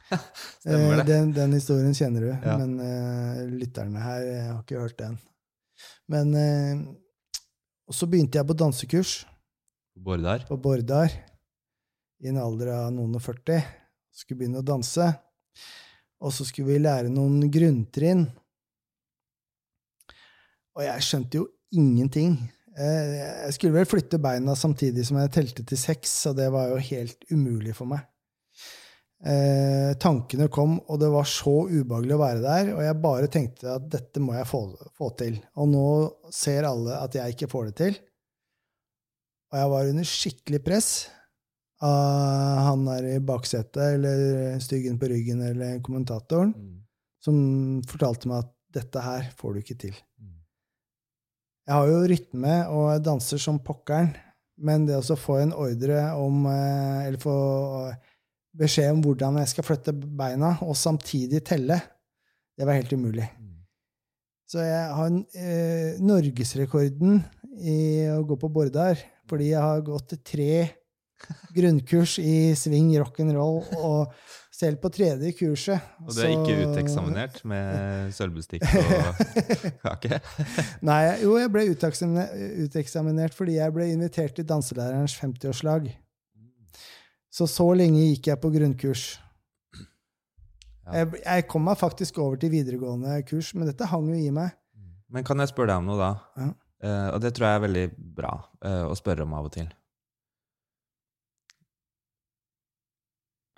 Stemmer 0.61 0.93
Eh, 0.93 1.01
det. 1.01 1.05
den, 1.09 1.33
den 1.35 1.51
historien 1.57 1.93
kjenner 1.93 2.23
du, 2.23 2.29
Ja. 2.31 2.55
men 2.57 2.79
uh, 2.79 3.41
lytterne 3.59 3.99
her 4.01 4.21
jeg 4.23 4.45
har 4.47 4.61
ikke 4.63 4.79
hørt 4.85 4.97
den. 5.01 5.17
Men 6.07 6.31
uh, 6.33 6.85
Og 7.89 7.93
så 7.97 8.07
begynte 8.09 8.39
jeg 8.39 8.47
på 8.47 8.55
dansekurs 8.57 9.25
Bordar. 9.99 10.45
på 10.47 10.57
Bordar 10.57 11.11
i 12.23 12.27
en 12.31 12.37
alder 12.41 12.71
av 12.73 12.89
noen 12.93 13.15
og 13.19 13.21
40. 13.21 13.59
Skulle 14.15 14.39
begynne 14.41 14.63
å 14.63 14.65
danse. 14.65 15.05
Og 16.23 16.31
så 16.35 16.45
skulle 16.47 16.71
vi 16.73 16.79
lære 16.83 17.11
noen 17.11 17.45
grunntrinn. 17.51 18.25
Og 20.77 20.83
jeg 20.85 21.03
skjønte 21.05 21.39
jo 21.41 21.47
ingenting. 21.75 22.37
Eh, 22.79 23.15
Jeg 23.45 23.55
skulle 23.57 23.75
vel 23.75 23.89
flytte 23.89 24.19
beina 24.23 24.55
samtidig 24.55 25.03
som 25.07 25.17
jeg 25.19 25.33
telte 25.35 25.65
til 25.67 25.77
seks, 25.79 26.13
og 26.29 26.37
det 26.39 26.47
var 26.53 26.69
jo 26.71 26.77
helt 26.91 27.25
umulig 27.33 27.73
for 27.75 27.89
meg. 27.91 28.05
Eh, 29.19 29.93
tankene 29.99 30.47
kom, 30.47 30.77
og 30.87 30.99
det 31.01 31.09
var 31.11 31.27
så 31.27 31.65
ubehagelig 31.67 32.15
å 32.15 32.21
være 32.21 32.43
der, 32.45 32.69
og 32.77 32.81
jeg 32.85 33.01
bare 33.03 33.27
tenkte 33.27 33.73
at 33.75 33.89
dette 33.91 34.21
må 34.23 34.31
jeg 34.37 34.47
få, 34.47 34.61
få 34.95 35.09
til. 35.19 35.41
Og 35.59 35.67
nå 35.73 35.87
ser 36.31 36.63
alle 36.69 36.95
at 37.03 37.17
jeg 37.19 37.35
ikke 37.35 37.49
får 37.51 37.65
det 37.67 37.75
til. 37.81 37.97
Og 39.51 39.57
jeg 39.59 39.71
var 39.73 39.89
under 39.91 40.07
skikkelig 40.07 40.61
press 40.63 40.89
av 41.83 42.59
han 42.69 42.85
der 42.87 43.09
i 43.15 43.19
baksetet, 43.23 43.95
eller 43.97 44.59
styggen 44.63 44.99
på 45.01 45.09
ryggen, 45.11 45.41
eller 45.51 45.79
kommentatoren, 45.83 46.53
Mm. 46.55 46.75
som 47.19 47.81
fortalte 47.87 48.27
meg 48.31 48.45
at 48.45 48.53
dette 48.71 49.01
her 49.03 49.31
får 49.35 49.53
du 49.53 49.59
ikke 49.59 49.79
til. 49.79 49.95
Jeg 51.69 51.77
har 51.77 51.85
jo 51.85 51.97
rytme 52.09 52.53
og 52.73 53.03
danser 53.05 53.37
som 53.37 53.59
pokkeren, 53.61 54.07
men 54.57 54.87
det 54.87 54.95
å 54.97 55.17
få 55.19 55.35
en 55.37 55.51
ordre 55.53 55.99
om 56.17 56.47
eh, 56.49 57.03
Eller 57.05 57.21
få 57.21 57.35
beskjed 58.57 58.95
om 58.95 59.03
hvordan 59.05 59.37
jeg 59.37 59.51
skal 59.51 59.67
flytte 59.67 59.93
beina, 59.93 60.55
og 60.65 60.73
samtidig 60.73 61.43
telle, 61.45 61.77
det 62.57 62.65
var 62.65 62.79
helt 62.79 62.95
umulig. 62.97 63.27
Mm. 63.37 63.59
Så 64.49 64.65
jeg 64.65 64.97
har 64.97 65.13
eh, 65.13 66.01
norgesrekorden 66.01 67.21
i 67.61 67.77
å 68.15 68.23
gå 68.25 68.39
på 68.41 68.49
Bordar, 68.49 68.97
fordi 69.29 69.51
jeg 69.51 69.61
har 69.61 69.85
gått 69.85 70.17
tre 70.25 70.65
grunnkurs 71.53 72.17
i 72.23 72.55
swing 72.57 72.95
rock'n'roll, 72.97 73.61
og 73.77 74.17
selv 74.59 74.81
på 74.83 74.91
tredje 74.91 75.31
kurset 75.37 75.79
Og 76.03 76.11
du 76.11 76.19
er 76.25 76.33
ikke 76.33 76.67
uteksaminert 76.67 77.39
med 77.47 78.09
sølvbestikk 78.17 78.65
og 78.67 79.21
kake? 79.85 80.19
Nei, 80.89 80.99
jo, 81.23 81.37
jeg 81.39 81.51
ble 81.53 81.65
uteksaminert, 81.71 82.35
uteksaminert 82.65 83.37
fordi 83.37 83.57
jeg 83.59 83.75
ble 83.75 83.87
invitert 83.93 84.35
til 84.35 84.47
danselærerens 84.49 85.15
50-årslag. 85.21 85.89
Så 87.31 87.47
så 87.47 87.67
lenge 87.77 88.01
gikk 88.09 88.31
jeg 88.31 88.41
på 88.41 88.51
grunnkurs. 88.51 89.09
Ja. 90.89 91.01
Jeg, 91.01 91.21
jeg 91.21 91.45
kom 91.51 91.67
meg 91.69 91.77
faktisk 91.79 92.17
over 92.19 92.39
til 92.41 92.51
videregående 92.51 93.19
kurs, 93.29 93.53
men 93.55 93.69
dette 93.69 93.87
hang 93.87 94.09
jo 94.09 94.17
i 94.17 94.31
meg. 94.33 94.55
Men 95.13 95.25
kan 95.25 95.39
jeg 95.41 95.53
spørre 95.53 95.71
deg 95.71 95.83
om 95.83 95.91
noe, 95.91 95.99
da? 96.01 96.11
Ja. 96.41 96.49
Uh, 96.79 97.07
og 97.15 97.19
det 97.23 97.33
tror 97.35 97.49
jeg 97.49 97.59
er 97.59 97.63
veldig 97.65 97.85
bra 98.17 98.31
uh, 98.63 98.85
å 98.87 98.95
spørre 98.97 99.25
om 99.27 99.35
av 99.35 99.49
og 99.49 99.53
til. 99.57 99.67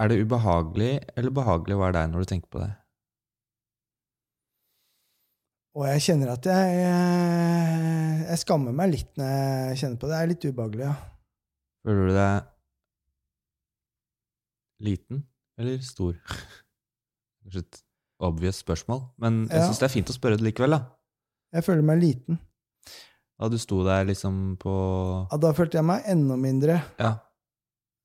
Er 0.01 0.09
det 0.09 0.17
ubehagelig 0.23 0.93
eller 1.17 1.33
behagelig 1.35 1.75
å 1.77 1.81
være 1.83 1.93
deg 1.99 2.11
når 2.13 2.23
du 2.25 2.29
tenker 2.31 2.49
på 2.55 2.61
det? 2.63 2.71
Og 5.77 5.85
jeg 5.87 6.01
kjenner 6.03 6.33
at 6.33 6.47
jeg, 6.49 6.71
jeg, 6.81 8.23
jeg 8.27 8.39
skammer 8.41 8.73
meg 8.75 8.89
litt 8.91 9.11
når 9.19 9.29
jeg 9.29 9.77
kjenner 9.83 9.99
på 10.01 10.09
det. 10.09 10.15
Det 10.17 10.23
er 10.25 10.31
litt 10.33 10.47
ubehagelig, 10.49 10.87
ja. 10.89 10.95
Føler 11.85 12.09
du 12.09 12.15
deg 12.17 12.49
liten 14.81 15.21
eller 15.61 15.77
stor? 15.85 16.17
Kanskje 17.45 17.63
et 17.63 17.79
obvious 18.21 18.59
spørsmål, 18.61 19.05
men 19.21 19.43
jeg 19.47 19.61
Ja. 19.61 19.67
syns 19.69 19.79
det 19.81 19.87
er 19.87 19.93
fint 19.95 20.11
å 20.11 20.17
spørre 20.17 20.37
det 20.41 20.45
likevel, 20.49 20.75
da. 20.75 20.81
Jeg 21.55 21.65
føler 21.65 21.85
meg 21.87 22.01
liten. 22.01 22.37
Da 23.41 23.47
du 23.49 23.57
sto 23.57 23.79
der 23.87 24.03
liksom 24.05 24.57
på 24.61 24.73
Ja, 25.31 25.37
da 25.41 25.49
følte 25.57 25.79
jeg 25.79 25.87
meg 25.87 26.03
enda 26.09 26.35
mindre. 26.37 26.75
Ja. 27.01 27.15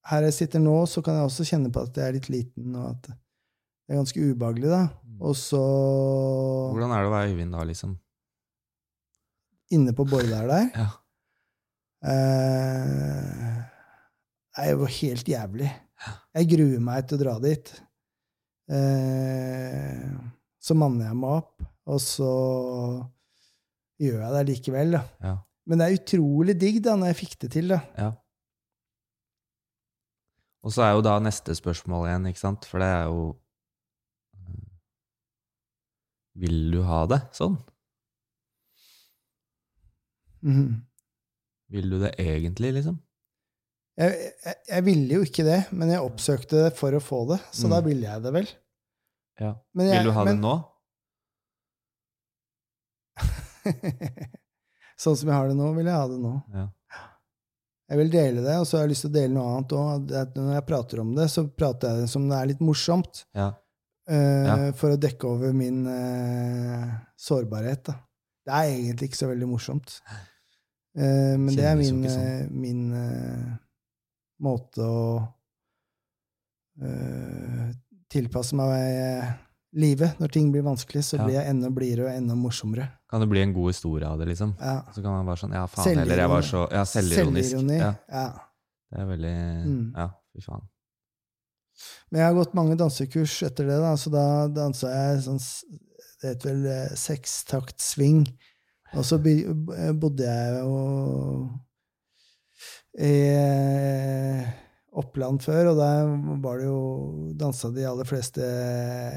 Her 0.07 0.23
jeg 0.29 0.35
sitter 0.37 0.61
nå, 0.62 0.75
så 0.87 1.03
kan 1.03 1.16
jeg 1.19 1.27
også 1.27 1.45
kjenne 1.49 1.71
på 1.75 1.83
at 1.83 1.97
jeg 1.99 2.07
er 2.07 2.14
litt 2.19 2.29
liten, 2.31 2.75
og 2.79 2.90
at 2.92 3.09
det 3.11 3.95
er 3.95 3.99
ganske 4.01 4.23
ubehagelig, 4.23 4.69
da. 4.71 4.83
Og 5.27 5.35
så 5.38 5.61
Hvordan 6.77 6.92
er 6.95 7.03
det 7.03 7.09
å 7.11 7.14
være 7.14 7.31
Øyvind 7.33 7.55
da, 7.57 7.64
liksom? 7.66 7.95
inne 9.75 9.90
på 9.99 10.05
bordet 10.07 10.31
der 10.31 10.69
Ja. 10.79 10.87
eh, 12.07 13.57
Det 14.55 14.62
er 14.66 14.71
jo 14.77 14.87
helt 14.87 15.27
jævlig. 15.29 15.71
Jeg 16.37 16.49
gruer 16.53 16.81
meg 16.87 17.07
til 17.09 17.16
å 17.19 17.23
dra 17.25 17.35
dit. 17.42 17.73
Eh, 18.71 20.12
så 20.62 20.77
manner 20.79 21.09
jeg 21.11 21.19
meg 21.19 21.35
opp, 21.40 21.66
og 21.87 21.99
så 22.03 22.31
gjør 24.03 24.23
jeg 24.23 24.33
det 24.37 24.45
likevel, 24.53 24.95
da. 24.99 25.03
Ja. 25.25 25.35
Men 25.66 25.81
det 25.83 25.87
er 25.88 25.99
utrolig 25.99 26.55
digg 26.61 26.79
da, 26.85 26.95
når 26.99 27.11
jeg 27.12 27.19
fikk 27.25 27.37
det 27.42 27.51
til, 27.57 27.75
da. 27.75 27.81
ja. 27.99 28.12
Og 30.66 30.72
så 30.74 30.83
er 30.83 30.92
jo 30.96 31.02
da 31.07 31.14
neste 31.22 31.55
spørsmål 31.55 32.09
igjen, 32.09 32.24
ikke 32.33 32.42
sant? 32.42 32.64
For 32.66 32.83
det 32.83 32.88
er 32.90 33.05
jo 33.07 33.20
eh, 34.35 34.64
Vil 36.42 36.59
du 36.74 36.81
ha 36.88 37.05
det 37.12 37.20
sånn? 37.38 37.55
Mm. 40.46 40.83
Vil 41.74 41.87
du 41.90 41.96
det 42.02 42.12
egentlig, 42.22 42.72
liksom? 42.81 42.98
jeg, 43.98 44.12
jeg, 44.44 44.57
jeg 44.68 44.85
ville 44.87 45.14
jo 45.16 45.22
ikke 45.24 45.44
det, 45.46 45.61
men 45.72 45.88
jeg 45.90 46.05
oppsøkte 46.05 46.66
det 46.66 46.72
for 46.76 46.92
å 46.94 47.00
få 47.02 47.22
det, 47.33 47.38
så 47.57 47.64
Mm. 47.66 47.72
da 47.72 47.79
ville 47.87 48.07
jeg 48.11 48.22
det 48.26 48.33
vel. 48.37 48.48
Ja. 49.40 49.55
Men 49.74 49.87
jeg- 49.88 49.96
Vil 50.02 50.11
du 50.11 50.12
ha 50.18 50.24
men- 50.26 50.37
det 50.37 50.42
nå? 50.44 50.52
sånn 55.00 55.16
som 55.16 55.29
jeg 55.29 55.35
har 55.37 55.48
det 55.48 55.57
nå, 55.57 55.70
vil 55.76 55.87
jeg 55.88 55.94
ha 55.96 56.07
det 56.12 56.18
nå. 56.20 56.35
Ja. 56.55 56.66
Jeg 57.87 58.01
vil 58.01 58.09
dele 58.11 58.42
det, 58.42 58.57
og 58.59 58.66
så 58.66 58.79
har 58.79 58.87
jeg 58.87 58.94
lyst 58.96 59.05
til 59.07 59.12
å 59.12 59.14
dele 59.14 59.35
noe 59.37 59.51
annet 59.55 59.75
òg. 59.79 60.14
Når 60.35 60.55
jeg 60.57 60.66
prater 60.66 61.03
om 61.05 61.12
det, 61.14 61.29
så 61.31 61.44
prater 61.46 61.92
jeg 61.92 62.03
det 62.03 62.11
som 62.11 62.25
det 62.27 62.38
er 62.40 62.49
litt 62.51 62.64
morsomt. 62.66 63.20
Ja. 63.37 63.53
eh, 64.11 64.49
Ja. 64.49 64.57
For 64.81 64.94
å 64.94 64.99
dekke 64.99 65.31
over 65.31 65.55
min 65.55 65.85
uh, 65.87 66.96
sårbarhet. 67.20 67.85
Da. 67.87 67.94
Det 68.46 68.57
er 68.57 68.72
egentlig 68.72 69.11
ikke 69.11 69.20
så 69.20 69.31
veldig 69.31 69.51
morsomt. 69.53 70.01
Uh, 70.99 71.37
men 71.38 71.53
det 71.55 71.68
er 71.70 71.79
min, 71.79 72.03
sånn. 72.11 72.51
min 72.59 72.83
måte 74.42 74.83
å 74.83 75.07
tilpasse 78.12 78.57
meg 78.59 79.46
livet. 79.77 80.17
Når 80.21 80.33
ting 80.33 80.51
blir 80.55 80.65
vanskelig, 80.67 81.03
så 81.05 81.19
blir 81.21 81.37
jeg 81.37 81.51
enda 81.53 81.69
blidere 81.75 82.07
og 82.09 82.17
enda 82.17 82.35
morsommere. 82.39 82.89
Kan 83.11 83.21
det 83.23 83.29
bli 83.31 83.43
en 83.45 83.53
god 83.57 83.71
historie 83.75 84.09
av 84.09 84.19
det, 84.21 84.29
liksom? 84.33 84.55
Ja. 84.61 84.79
Så 84.95 85.03
kan 85.05 85.12
man 85.12 85.27
bare 85.29 85.41
sånn 85.43 85.53
Ja, 85.55 85.67
faen 85.71 86.01
heller, 86.01 86.23
jeg 86.25 86.33
var 86.33 86.47
så 86.47 86.65
Ja, 86.73 86.85
selvironisk. 86.89 87.51
Selvironi. 87.53 87.79
Ja, 87.79 87.93
Ja. 88.09 88.27
det 88.91 89.01
er 89.01 89.07
veldig 89.12 89.37
Mm. 89.67 89.93
Ja, 89.97 90.09
fy 90.35 90.41
faen. 90.47 90.65
Men 92.11 92.21
jeg 92.21 92.27
har 92.31 92.35
gått 92.45 92.55
mange 92.55 92.77
dansekurs 92.77 93.43
etter 93.43 93.67
det, 93.69 93.79
da, 93.83 93.95
så 93.97 94.11
da 94.11 94.49
dansa 94.49 94.89
jeg 94.89 95.23
sånn 95.27 95.41
Det 96.23 96.31
heter 96.31 96.49
vel 96.55 96.67
eh, 96.67 96.95
sekstakt 96.97 97.79
swing. 97.85 98.23
Og 98.95 99.05
så 99.05 99.19
eh, 99.21 99.93
bodde 99.93 100.25
jeg 100.25 100.61
jo 100.62 101.51
i 102.99 103.12
eh, 103.37 104.47
Oppland 104.97 105.43
før, 105.45 105.73
og 105.73 105.77
der 105.81 106.09
var 106.41 106.61
det 106.61 106.69
jo 106.71 106.79
dansa 107.37 107.69
de 107.75 107.85
aller 107.85 108.09
fleste 108.09 108.41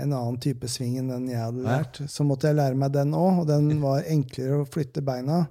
en 0.04 0.12
annen 0.12 0.40
type 0.44 0.68
sving 0.68 0.98
enn 1.00 1.12
den 1.14 1.30
jeg 1.32 1.40
hadde 1.40 1.64
lært. 1.64 2.02
Så 2.12 2.26
måtte 2.28 2.50
jeg 2.50 2.60
lære 2.60 2.76
meg 2.80 2.92
den 2.96 3.16
òg, 3.16 3.44
og 3.44 3.48
den 3.48 3.72
var 3.86 4.04
enklere 4.12 4.60
å 4.60 4.68
flytte 4.68 5.04
beina. 5.06 5.46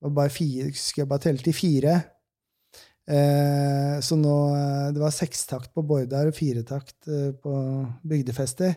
Var 0.00 0.12
bare 0.16 0.32
fire, 0.32 0.68
jeg 0.72 1.08
bare 1.08 1.24
telle 1.24 1.44
til 1.44 1.56
fire. 1.56 1.96
Eh, 3.10 3.96
så 4.04 4.14
nå 4.20 4.34
eh, 4.54 4.92
Det 4.94 5.00
var 5.02 5.10
sekstakt 5.10 5.72
på 5.74 5.82
Bordar 5.82 6.28
og 6.30 6.36
firetakt 6.36 7.08
eh, 7.08 7.32
på 7.34 7.52
bygdefester. 8.06 8.76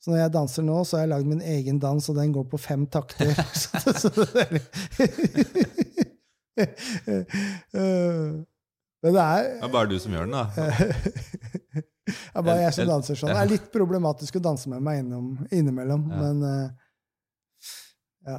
Så 0.00 0.12
når 0.12 0.22
jeg 0.22 0.34
danser 0.36 0.62
nå, 0.64 0.78
så 0.86 0.96
har 0.96 1.06
jeg 1.06 1.12
lagd 1.16 1.28
min 1.28 1.42
egen 1.42 1.78
dans, 1.82 2.08
og 2.08 2.16
den 2.18 2.32
går 2.34 2.46
på 2.52 2.58
fem 2.62 2.86
takter. 2.86 3.34
så, 3.62 3.92
så 3.98 4.10
er 4.38 4.48
litt- 4.56 4.70
Men 9.06 9.14
det 9.14 9.22
er 9.22 9.48
Det 9.60 9.66
er 9.68 9.72
bare 9.76 9.90
du 9.92 9.98
som 10.02 10.14
gjør 10.16 10.26
den, 10.26 10.34
da. 10.34 10.44
det 11.76 11.84
er 12.34 12.42
bare 12.46 12.62
jeg 12.64 12.74
som 12.76 12.88
danser 12.90 13.18
sånn. 13.20 13.30
Det 13.32 13.38
er 13.44 13.50
litt 13.54 13.68
problematisk 13.74 14.38
å 14.40 14.42
danse 14.42 14.70
med 14.72 14.82
meg 14.86 15.02
innom, 15.04 15.32
innimellom, 15.54 16.08
Ja. 16.10 16.20
men 16.24 16.42
eh, 16.50 16.68
ja. 18.26 18.38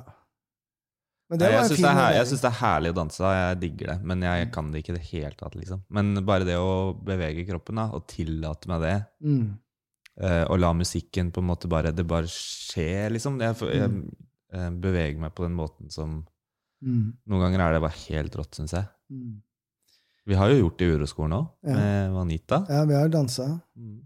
Men 1.28 1.40
det 1.42 1.48
Nei, 1.50 1.56
jeg 1.58 1.68
syns 1.74 1.82
det, 1.84 1.90
jeg 2.16 2.28
det 2.40 2.48
er 2.48 2.60
herlig 2.62 2.92
å 2.94 2.96
danse, 3.02 3.32
jeg 3.36 3.58
digger 3.60 3.90
det. 3.92 3.96
Men 4.08 4.22
jeg 4.24 4.52
kan 4.56 4.70
det 4.72 4.80
ikke 4.80 4.94
i 4.94 4.96
det 4.98 5.08
hele 5.10 5.36
tatt, 5.36 5.58
liksom. 5.60 5.82
Men 5.92 6.14
bare 6.28 6.46
det 6.48 6.56
å 6.56 6.70
bevege 7.04 7.44
kroppen, 7.50 7.76
da, 7.82 7.90
og 7.98 8.06
tillate 8.08 8.70
meg 8.72 8.82
det, 8.86 8.94
Mm. 9.28 9.58
eh, 10.22 10.44
og 10.48 10.60
la 10.64 10.72
musikken 10.74 11.32
på 11.36 11.44
en 11.44 11.48
måte 11.52 11.68
bare 11.68 11.92
Det 11.92 12.08
bare 12.08 12.28
skjer, 12.32 13.12
liksom. 13.12 13.40
Jeg, 13.44 13.56
får- 13.60 13.74
jeg 13.76 13.90
Mm. 13.92 14.16
eh, 14.54 14.70
beveger 14.72 15.20
meg 15.20 15.36
på 15.36 15.44
den 15.44 15.56
måten 15.56 15.92
som 15.92 16.26
Mm. 16.84 17.18
Noen 17.28 17.42
ganger 17.42 17.60
er 17.60 17.74
det 17.74 17.82
bare 17.82 18.00
helt 18.08 18.36
rått, 18.38 18.52
syns 18.56 18.72
jeg. 18.72 18.86
Mm. 19.12 19.42
Vi 20.28 20.36
har 20.36 20.50
jo 20.52 20.58
gjort 20.66 20.78
det 20.82 20.88
i 20.90 20.96
Uroskolen 20.98 21.34
òg, 21.38 21.48
Ja. 21.64 21.74
med 21.78 22.12
Vanita. 22.12 22.66
Ja, 22.70 22.82
vi 22.86 22.94
har 22.98 23.08
dansa. 23.10 23.46
Mm. 23.78 24.02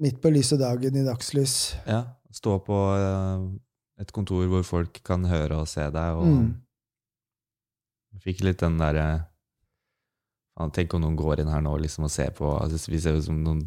Midt 0.00 0.20
på 0.22 0.30
lyse 0.32 0.56
dagen 0.60 0.96
i 0.96 1.04
dagslys. 1.06 1.74
Ja, 1.86 2.04
Stå 2.32 2.58
på 2.62 2.76
eh, 2.94 4.02
et 4.04 4.12
kontor 4.14 4.44
hvor 4.46 4.62
folk 4.64 5.00
kan 5.04 5.24
høre 5.26 5.56
og 5.60 5.66
se 5.68 5.82
deg, 5.90 6.14
og 6.16 6.24
Mm. 6.26 6.54
fikk 8.22 8.42
litt 8.44 8.58
den 8.62 8.78
derre 8.78 9.26
Tenk 10.74 10.92
om 10.92 11.00
noen 11.00 11.16
går 11.16 11.40
inn 11.40 11.48
her 11.48 11.62
nå 11.64 11.72
liksom, 11.80 12.04
og 12.04 12.10
ser 12.12 12.30
på. 12.36 12.44
Altså, 12.60 12.90
vi 12.90 12.98
ser 13.00 13.16
ut 13.16 13.24
som 13.24 13.38
noen, 13.42 13.62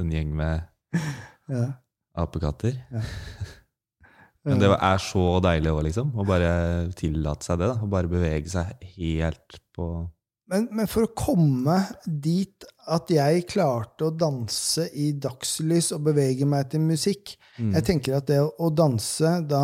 en 0.00 0.10
gjeng 0.10 0.32
med 0.34 0.64
Ja. 1.48 1.68
apekatter. 2.16 2.74
Men 4.44 4.58
det 4.58 4.68
er 4.74 4.98
så 4.98 5.40
deilig 5.40 5.70
òg, 5.70 5.84
liksom. 5.86 6.10
Å 6.18 6.26
bare 6.26 6.90
tillate 6.98 7.44
seg 7.46 7.58
det. 7.62 7.68
da, 7.70 7.76
Å 7.80 7.88
bare 7.88 8.08
bevege 8.10 8.50
seg 8.50 8.66
helt 8.96 9.60
på 9.76 10.10
Men, 10.50 10.66
men 10.76 10.88
for 10.90 11.06
å 11.06 11.12
komme 11.16 11.78
dit 12.04 12.66
at 12.92 13.08
jeg 13.08 13.46
klarte 13.48 14.10
å 14.10 14.12
danse 14.12 14.90
i 14.92 15.14
dagslys 15.16 15.88
og 15.96 16.02
bevege 16.10 16.44
meg 16.48 16.68
til 16.74 16.84
musikk 16.84 17.36
Mm. 17.54 17.70
Jeg 17.76 17.84
tenker 17.86 18.16
at 18.18 18.26
det 18.26 18.40
å, 18.42 18.68
danse, 18.74 19.30
da 19.46 19.60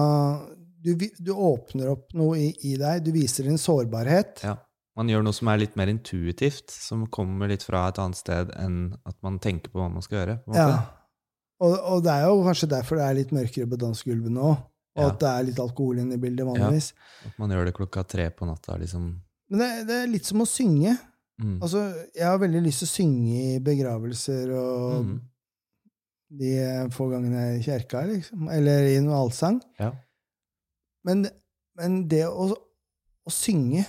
du, 0.79 0.93
du 1.19 1.31
åpner 1.35 1.91
opp 1.91 2.13
noe 2.15 2.37
i, 2.39 2.51
i 2.71 2.77
deg. 2.79 3.03
Du 3.03 3.11
viser 3.15 3.49
din 3.49 3.59
sårbarhet. 3.59 4.45
Ja. 4.47 4.57
Man 4.99 5.11
gjør 5.11 5.25
noe 5.27 5.35
som 5.35 5.49
er 5.51 5.59
litt 5.63 5.75
mer 5.79 5.91
intuitivt, 5.91 6.71
som 6.71 7.07
kommer 7.11 7.51
litt 7.51 7.65
fra 7.67 7.89
et 7.91 7.99
annet 8.03 8.19
sted 8.21 8.53
enn 8.59 8.93
at 9.03 9.17
man 9.27 9.41
tenker 9.43 9.73
på 9.73 9.81
hva 9.81 9.89
man 9.93 10.05
skal 10.07 10.21
gjøre. 10.21 10.37
Ja. 10.55 10.69
Og, 11.61 11.75
og 11.77 12.05
det 12.07 12.15
er 12.15 12.29
jo 12.29 12.45
kanskje 12.47 12.71
derfor 12.71 13.01
det 13.01 13.07
er 13.09 13.19
litt 13.19 13.35
mørkere 13.35 13.71
på 13.71 13.81
dansegulvet 13.81 14.35
nå. 14.39 14.53
Og 14.99 15.03
Ja. 15.03 15.11
at 15.13 15.21
det 15.23 15.29
er 15.31 15.45
litt 15.47 15.61
alkohol 15.63 16.01
inne 16.03 16.17
i 16.19 16.23
bildet 16.23 16.47
vanligvis. 16.47 16.93
At 17.27 17.37
man 17.39 17.53
gjør 17.55 17.69
det 17.69 17.75
klokka 17.77 18.03
tre 18.11 18.31
på 18.35 18.47
natta, 18.49 18.79
liksom. 18.81 19.11
Men 19.51 19.59
det, 19.63 19.69
det 19.89 19.97
er 20.05 20.11
litt 20.13 20.29
som 20.29 20.43
å 20.45 20.47
synge. 20.49 20.93
Mm. 21.41 21.57
Altså, 21.65 21.81
jeg 22.15 22.27
har 22.29 22.39
veldig 22.39 22.61
lyst 22.63 22.83
til 22.85 22.89
å 22.91 22.95
synge 22.95 23.43
i 23.55 23.59
begravelser 23.65 24.53
og 24.55 25.05
Mm. 25.05 25.15
de 26.39 26.51
få 26.95 27.09
gangene 27.11 27.41
jeg 27.41 27.51
er 27.51 27.59
i 27.59 27.65
kjerka, 27.67 28.03
liksom. 28.07 28.49
Eller 28.55 28.85
i 28.93 29.01
noe 29.03 29.17
allsang. 29.25 29.57
Ja. 29.81 29.91
Men, 31.09 31.25
men 31.81 31.97
det 32.13 32.27
å, 32.29 32.51
å 33.27 33.33
synge 33.33 33.83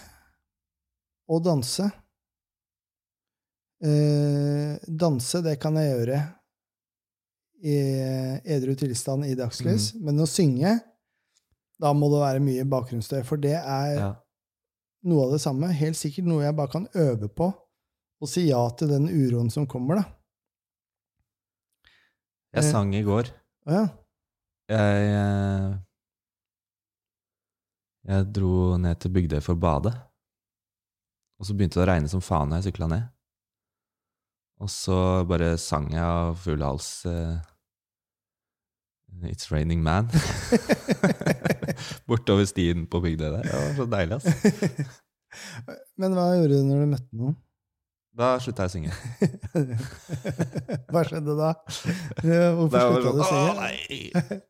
og 1.32 1.44
danse 1.46 1.86
eh, 3.84 4.78
Danse, 4.88 5.42
det 5.46 5.58
kan 5.62 5.78
jeg 5.80 5.92
gjøre 5.92 6.22
i 7.62 7.76
edru 8.56 8.74
tilstand 8.80 9.28
i 9.30 9.36
dagslys. 9.38 9.92
Mm. 9.94 10.06
Men 10.08 10.24
å 10.24 10.28
synge, 10.30 10.72
da 11.82 11.92
må 11.94 12.10
det 12.14 12.22
være 12.24 12.42
mye 12.44 12.66
bakgrunnsstøy. 12.70 13.22
For 13.28 13.38
det 13.42 13.58
er 13.60 13.92
ja. 14.00 14.10
Noe 15.08 15.26
av 15.26 15.32
det 15.36 15.42
samme. 15.44 15.70
Helt 15.74 15.98
sikkert 15.98 16.28
noe 16.30 16.44
jeg 16.46 16.56
bare 16.58 16.72
kan 16.72 16.88
øve 16.94 17.28
på. 17.30 17.48
Og 18.22 18.30
si 18.30 18.48
ja 18.50 18.62
til 18.78 18.92
den 18.92 19.08
uroen 19.10 19.50
som 19.50 19.66
kommer, 19.70 19.96
da. 20.02 20.04
Jeg 22.54 22.64
Eh. 22.66 22.72
sang 22.72 22.94
i 22.94 23.02
går. 23.04 23.32
Å 23.66 23.72
ja. 23.72 23.86
Jeg, 24.72 25.08
jeg, 25.12 25.80
jeg 28.08 28.28
dro 28.36 28.78
ned 28.78 29.00
til 29.02 29.12
Bygdøy 29.16 29.42
for 29.42 29.56
å 29.58 29.60
bade. 29.60 29.92
Og 31.42 31.48
så 31.48 31.56
begynte 31.58 31.80
det 31.80 31.86
å 31.88 31.90
regne 31.90 32.12
som 32.12 32.22
faen 32.22 32.50
da 32.54 32.60
jeg 32.62 32.70
sykla 32.72 32.88
ned. 32.92 33.08
Og 34.62 34.70
så 34.70 35.26
bare 35.26 35.56
sang 35.58 35.90
jeg 35.90 36.04
av 36.06 36.36
full 36.38 36.62
hals 36.62 37.06
uh, 37.10 37.40
It's 39.26 39.50
Raining 39.52 39.82
Man. 39.84 40.10
Bortover 42.10 42.48
stien 42.50 42.88
på 42.92 43.02
bygda 43.04 43.32
der. 43.38 43.48
Det 43.48 43.62
var 43.62 43.74
så 43.78 43.88
deilig, 43.92 44.20
ass. 44.20 45.00
Men 46.02 46.18
hva 46.18 46.28
gjorde 46.36 46.60
du 46.60 46.68
når 46.68 46.84
du 46.84 46.92
møtte 46.92 47.22
noen? 47.22 47.40
Da 48.12 48.34
slutta 48.44 48.66
jeg 48.68 48.72
å 48.72 48.74
synge. 48.74 48.94
Hva 50.92 51.04
skjedde 51.08 51.36
da? 51.40 51.52
Hvorfor 52.20 52.74
slutta 52.76 53.04
du 53.06 53.08
å 53.08 53.14
sånn, 53.16 53.28
synge? 53.30 53.52
Å, 53.52 53.60
nei! 53.62 54.00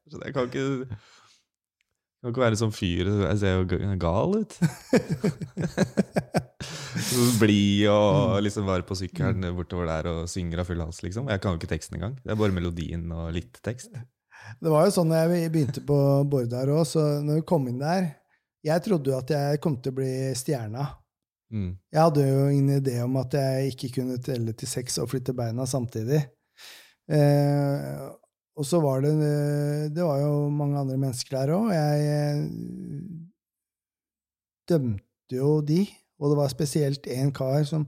Så 0.10 0.22
Jeg 0.24 0.34
kan 0.34 0.48
ikke, 0.50 0.64
jeg 0.90 2.26
kan 2.26 2.34
ikke 2.34 2.44
være 2.48 2.58
sånn 2.58 2.74
fyr. 2.74 3.12
Jeg 3.28 3.38
ser 3.44 3.60
jo 3.60 3.92
gal 4.02 4.34
ut. 4.42 4.58
Så 7.12 7.28
Blid 7.42 7.86
og 7.92 8.42
liksom 8.46 8.66
var 8.68 8.82
på 8.86 8.98
sykkelen 8.98 9.46
bortover 9.58 9.90
der 9.90 10.10
og 10.10 10.24
synger 10.30 10.64
av 10.64 10.70
full 10.70 10.82
hals, 10.82 11.04
liksom. 11.06 11.30
Jeg 11.30 11.42
kan 11.44 11.54
jo 11.54 11.62
ikke 11.62 11.70
teksten 11.76 12.00
engang. 12.00 12.18
Det 12.22 12.34
er 12.34 12.42
bare 12.42 12.56
melodien 12.58 13.06
og 13.14 13.30
litt 13.38 13.62
tekst. 13.66 13.94
Det 14.62 14.70
var 14.70 14.86
jo 14.86 14.94
sånn 14.96 15.10
da 15.14 15.24
jeg 15.26 15.52
begynte 15.54 15.82
på 15.86 15.98
Bårdar 16.30 16.70
òg, 16.70 16.84
så 16.86 17.04
når 17.24 17.40
vi 17.42 17.46
kom 17.50 17.68
inn 17.72 17.80
der 17.82 18.12
Jeg 18.64 18.84
trodde 18.86 19.10
jo 19.10 19.18
at 19.18 19.30
jeg 19.34 19.60
kom 19.64 19.76
til 19.82 19.92
å 19.92 19.98
bli 19.98 20.10
stjerna. 20.38 20.84
Mm. 21.52 21.72
Jeg 21.92 22.02
hadde 22.02 22.26
jo 22.28 22.44
ingen 22.54 22.78
idé 22.78 23.00
om 23.04 23.16
at 23.18 23.34
jeg 23.34 23.72
ikke 23.74 23.90
kunne 23.98 24.20
telle 24.22 24.54
til 24.54 24.70
seks 24.70 25.00
og 25.02 25.10
flytte 25.10 25.34
beina 25.34 25.66
samtidig. 25.66 26.22
Eh, 27.10 28.06
og 28.56 28.68
så 28.68 28.78
var 28.84 29.02
det 29.02 29.16
Det 29.96 30.04
var 30.06 30.20
jo 30.22 30.50
mange 30.54 30.78
andre 30.80 30.98
mennesker 31.02 31.38
der 31.40 31.54
òg. 31.58 31.72
Jeg 31.74 32.06
eh, 32.06 32.46
dømte 34.70 35.36
jo 35.36 35.56
de, 35.66 35.82
og 36.22 36.32
det 36.32 36.38
var 36.40 36.52
spesielt 36.54 37.08
én 37.10 37.32
kar 37.36 37.64
som 37.68 37.88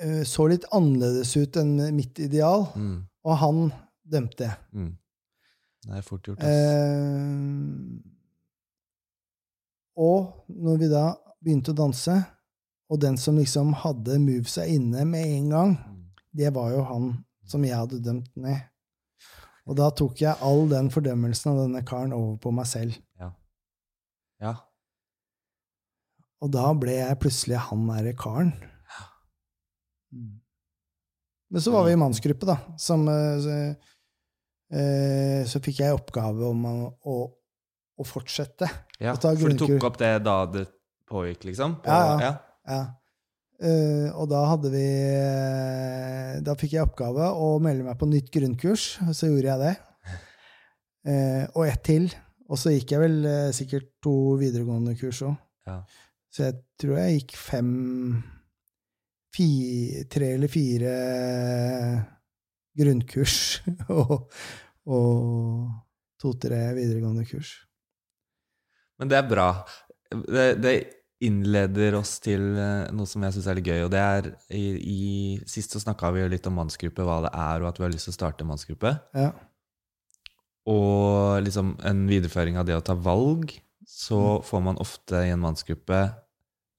eh, 0.00 0.22
så 0.26 0.46
litt 0.50 0.64
annerledes 0.74 1.34
ut 1.36 1.58
enn 1.60 1.76
mitt 1.96 2.18
ideal, 2.22 2.68
Mm. 2.74 3.02
og 3.24 3.36
han 3.42 3.60
dømte 4.08 4.48
jeg. 4.48 4.56
Mm. 4.72 4.96
Det 5.88 5.96
er 5.96 6.04
fort 6.04 6.26
gjort. 6.28 6.42
Eh, 6.44 7.36
og 9.98 10.44
når 10.52 10.80
vi 10.82 10.88
da 10.92 11.04
begynte 11.42 11.72
å 11.72 11.78
danse, 11.78 12.16
og 12.88 13.00
den 13.02 13.16
som 13.20 13.36
liksom 13.40 13.72
hadde 13.82 14.18
movesa 14.22 14.64
inne 14.68 15.04
med 15.08 15.26
en 15.26 15.48
gang, 15.52 15.72
Mm. 15.78 16.04
det 16.34 16.52
var 16.54 16.70
jo 16.72 16.82
han 16.84 17.24
som 17.48 17.64
jeg 17.64 17.76
hadde 17.76 18.02
dømt 18.04 18.28
ned. 18.36 18.60
Og 19.68 19.76
da 19.76 19.90
tok 19.90 20.20
jeg 20.20 20.36
all 20.40 20.68
den 20.68 20.88
fordømmelsen 20.90 21.50
av 21.52 21.58
denne 21.66 21.82
karen 21.84 22.12
over 22.16 22.36
på 22.40 22.52
meg 22.52 22.66
selv. 22.66 22.96
Ja. 23.20 23.30
ja. 24.40 24.54
Og 26.40 26.50
da 26.52 26.72
ble 26.72 26.94
jeg 27.00 27.18
plutselig 27.20 27.58
han 27.68 27.86
derre 27.88 28.14
karen. 28.16 28.52
Ja. 28.62 29.04
Men 31.50 31.60
så 31.64 31.72
var 31.72 31.84
vi 31.84 31.92
i 31.92 32.00
mannsgruppe, 32.00 32.46
da. 32.48 32.56
Som, 32.78 33.08
eh, 33.08 33.74
så, 34.68 35.58
eh, 35.58 35.64
fikk 35.64 35.80
jeg 35.80 35.96
oppgave 35.96 36.44
om 36.44 36.64
å, 36.68 37.18
å, 37.96 38.04
fortsette. 38.06 38.68
ja. 39.00 39.14
å 39.16 39.32
For 39.32 39.54
du 39.54 39.64
tok 39.64 39.88
opp 39.88 39.98
det 40.00 40.12
da 40.26 40.42
det 40.52 40.66
pågikk, 41.08 41.48
liksom? 41.48 41.78
På, 41.82 41.88
Ja, 41.88 42.18
ja. 42.20 42.32
ja. 42.68 42.80
Eh, 43.58 44.08
og 44.14 44.28
da 44.30 44.44
hadde 44.52 44.70
vi 44.70 44.84
eh, 44.86 46.36
Da 46.46 46.54
fikk 46.54 46.76
jeg 46.76 46.86
oppgave 46.86 47.26
å 47.34 47.56
melde 47.58 47.88
meg 47.88 47.96
på 47.98 48.06
nytt 48.06 48.28
grunnkurs, 48.30 49.00
og 49.02 49.16
så 49.18 49.32
gjorde 49.32 49.50
jeg 49.50 49.62
det. 49.64 49.74
Uh, 51.08 51.44
og 51.56 51.64
ett 51.66 51.82
til. 51.86 52.10
Og 52.48 52.60
så 52.60 52.74
gikk 52.74 52.92
jeg 52.94 53.02
vel 53.02 53.18
uh, 53.24 53.48
sikkert 53.56 53.88
to 54.04 54.36
videregående 54.40 54.94
kurs 55.00 55.24
òg. 55.26 55.34
Ja. 55.68 55.80
Så 56.28 56.44
jeg 56.44 56.60
tror 56.78 57.00
jeg 57.00 57.22
gikk 57.22 57.34
fem 57.40 57.72
fi, 59.34 59.48
Tre 60.12 60.30
eller 60.36 60.52
fire 60.52 60.92
grunnkurs 62.78 63.36
og, 63.94 64.28
og 64.88 65.68
to-tre 66.22 66.60
videregående 66.78 67.26
kurs. 67.28 67.56
Men 68.98 69.10
det 69.12 69.18
er 69.20 69.28
bra. 69.30 69.48
Det, 70.10 70.46
det 70.62 70.72
innleder 71.22 71.96
oss 71.98 72.16
til 72.22 72.42
eh, 72.58 72.88
noe 72.94 73.06
som 73.10 73.22
jeg 73.26 73.34
syns 73.34 73.46
er 73.50 73.58
litt 73.58 73.66
gøy. 73.68 73.80
Og 73.86 73.90
det 73.94 74.00
er 74.02 74.28
i, 74.54 74.64
i 74.78 74.98
Sist 75.50 75.74
så 75.74 75.82
snakka 75.82 76.10
vi 76.14 76.22
jo 76.22 76.30
litt 76.30 76.46
om 76.50 76.54
mannsgruppe, 76.58 77.02
hva 77.06 77.20
det 77.26 77.32
er, 77.34 77.62
og 77.62 77.68
at 77.72 77.78
vi 77.80 77.86
har 77.86 77.94
lyst 77.94 78.06
til 78.08 78.14
å 78.14 78.18
starte 78.18 78.46
mannsgruppe. 78.46 78.92
Ja. 79.18 79.32
Og 80.68 81.40
liksom 81.46 81.76
en 81.86 82.04
videreføring 82.10 82.58
av 82.60 82.66
det 82.68 82.76
å 82.76 82.84
ta 82.84 82.94
valg, 82.94 83.54
så 83.88 84.18
Mm. 84.38 84.44
får 84.44 84.62
man 84.62 84.78
ofte 84.82 85.22
i 85.24 85.30
en 85.32 85.40
mannsgruppe 85.40 86.00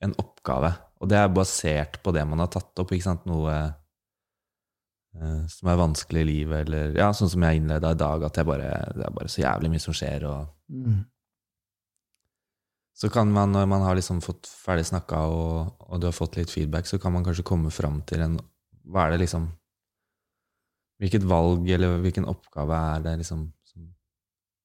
en 0.05 0.13
oppgave. 0.21 0.73
Og 1.01 1.09
det 1.09 1.17
er 1.17 1.31
basert 1.33 1.97
på 2.03 2.13
det 2.13 2.25
man 2.27 2.39
har 2.39 2.47
tatt 2.53 2.77
opp, 2.79 2.91
ikke 2.91 3.07
sant? 3.07 3.25
Noe 3.25 3.55
som 5.49 5.67
er 5.71 5.77
vanskelig 5.79 6.21
i 6.21 6.27
livet, 6.29 6.67
eller 6.67 6.93
ja, 6.97 7.09
sånn 7.11 7.29
som 7.29 7.41
jeg 7.43 7.57
innleda 7.61 7.91
i 7.91 7.97
dag, 7.99 8.23
at 8.23 8.37
bare, 8.45 8.69
det 8.95 9.05
er 9.07 9.11
bare 9.15 9.27
så 9.31 9.41
jævlig 9.41 9.71
mye 9.73 9.79
som 9.81 9.93
skjer, 9.93 10.23
og 10.29 10.47
Mm. 10.69 11.05
så 12.93 13.09
kan 13.09 13.31
man, 13.31 13.51
når 13.51 13.65
man 13.67 13.81
har 13.81 13.95
liksom 13.95 14.19
fått 14.21 14.45
ferdig 14.47 14.85
snakka, 14.85 15.17
og, 15.31 15.73
og 15.89 15.99
du 16.01 16.07
har 16.07 16.13
fått 16.13 16.35
litt 16.37 16.51
feedback, 16.51 16.85
så 16.85 16.99
kan 17.01 17.13
man 17.15 17.23
kanskje 17.25 17.43
komme 17.47 17.71
fram 17.71 18.01
til 18.03 18.21
en 18.21 18.39
Hva 18.89 19.05
er 19.07 19.11
det 19.11 19.19
liksom 19.25 19.47
Hvilket 20.99 21.23
valg 21.29 21.69
eller 21.71 21.99
hvilken 22.03 22.25
oppgave 22.27 22.75
er 22.95 23.03
det 23.05 23.17
liksom 23.21 23.45
som 23.69 23.85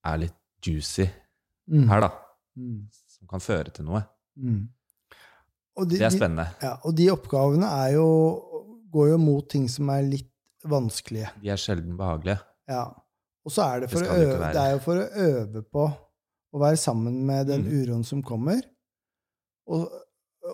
er 0.04 0.18
litt 0.26 0.38
juicy 0.66 1.06
Mm. 1.70 1.88
her, 1.88 2.00
da? 2.00 2.10
Mm. 2.58 2.88
Som 3.08 3.26
kan 3.30 3.40
føre 3.40 3.72
til 3.72 3.86
noe. 3.86 4.02
Mm. 4.36 4.68
De, 5.78 5.84
Det 5.96 6.02
er 6.02 6.10
de- 6.10 6.16
spennende. 6.18 6.44
Ja, 6.60 6.74
og 6.84 6.94
de 6.94 7.06
oppgavene 7.10 7.64
er 7.64 7.94
jo, 7.94 8.04
går 8.92 9.08
jo 9.14 9.16
mot 9.18 9.48
ting 9.48 9.66
som 9.68 9.88
er 9.88 10.02
litt 10.02 10.28
vanskelige. 10.70 11.30
De 11.42 11.50
er 11.52 11.60
sjelden 11.60 11.96
behagelige. 11.98 12.40
Ja. 12.70 12.84
Og 13.44 13.52
så 13.52 13.66
er 13.66 13.84
det, 13.84 13.90
for 13.92 14.00
det 14.00 14.08
å 14.08 14.16
øve, 14.22 14.52
det 14.54 14.62
er 14.62 14.70
jo 14.72 14.80
for 14.84 15.00
å 15.02 15.08
øve 15.26 15.62
på 15.68 15.84
å 16.54 16.60
være 16.62 16.78
sammen 16.80 17.18
med 17.26 17.46
den 17.50 17.64
Mm. 17.66 17.72
uroen 17.82 18.04
som 18.06 18.22
kommer, 18.24 18.62
og, 19.68 19.88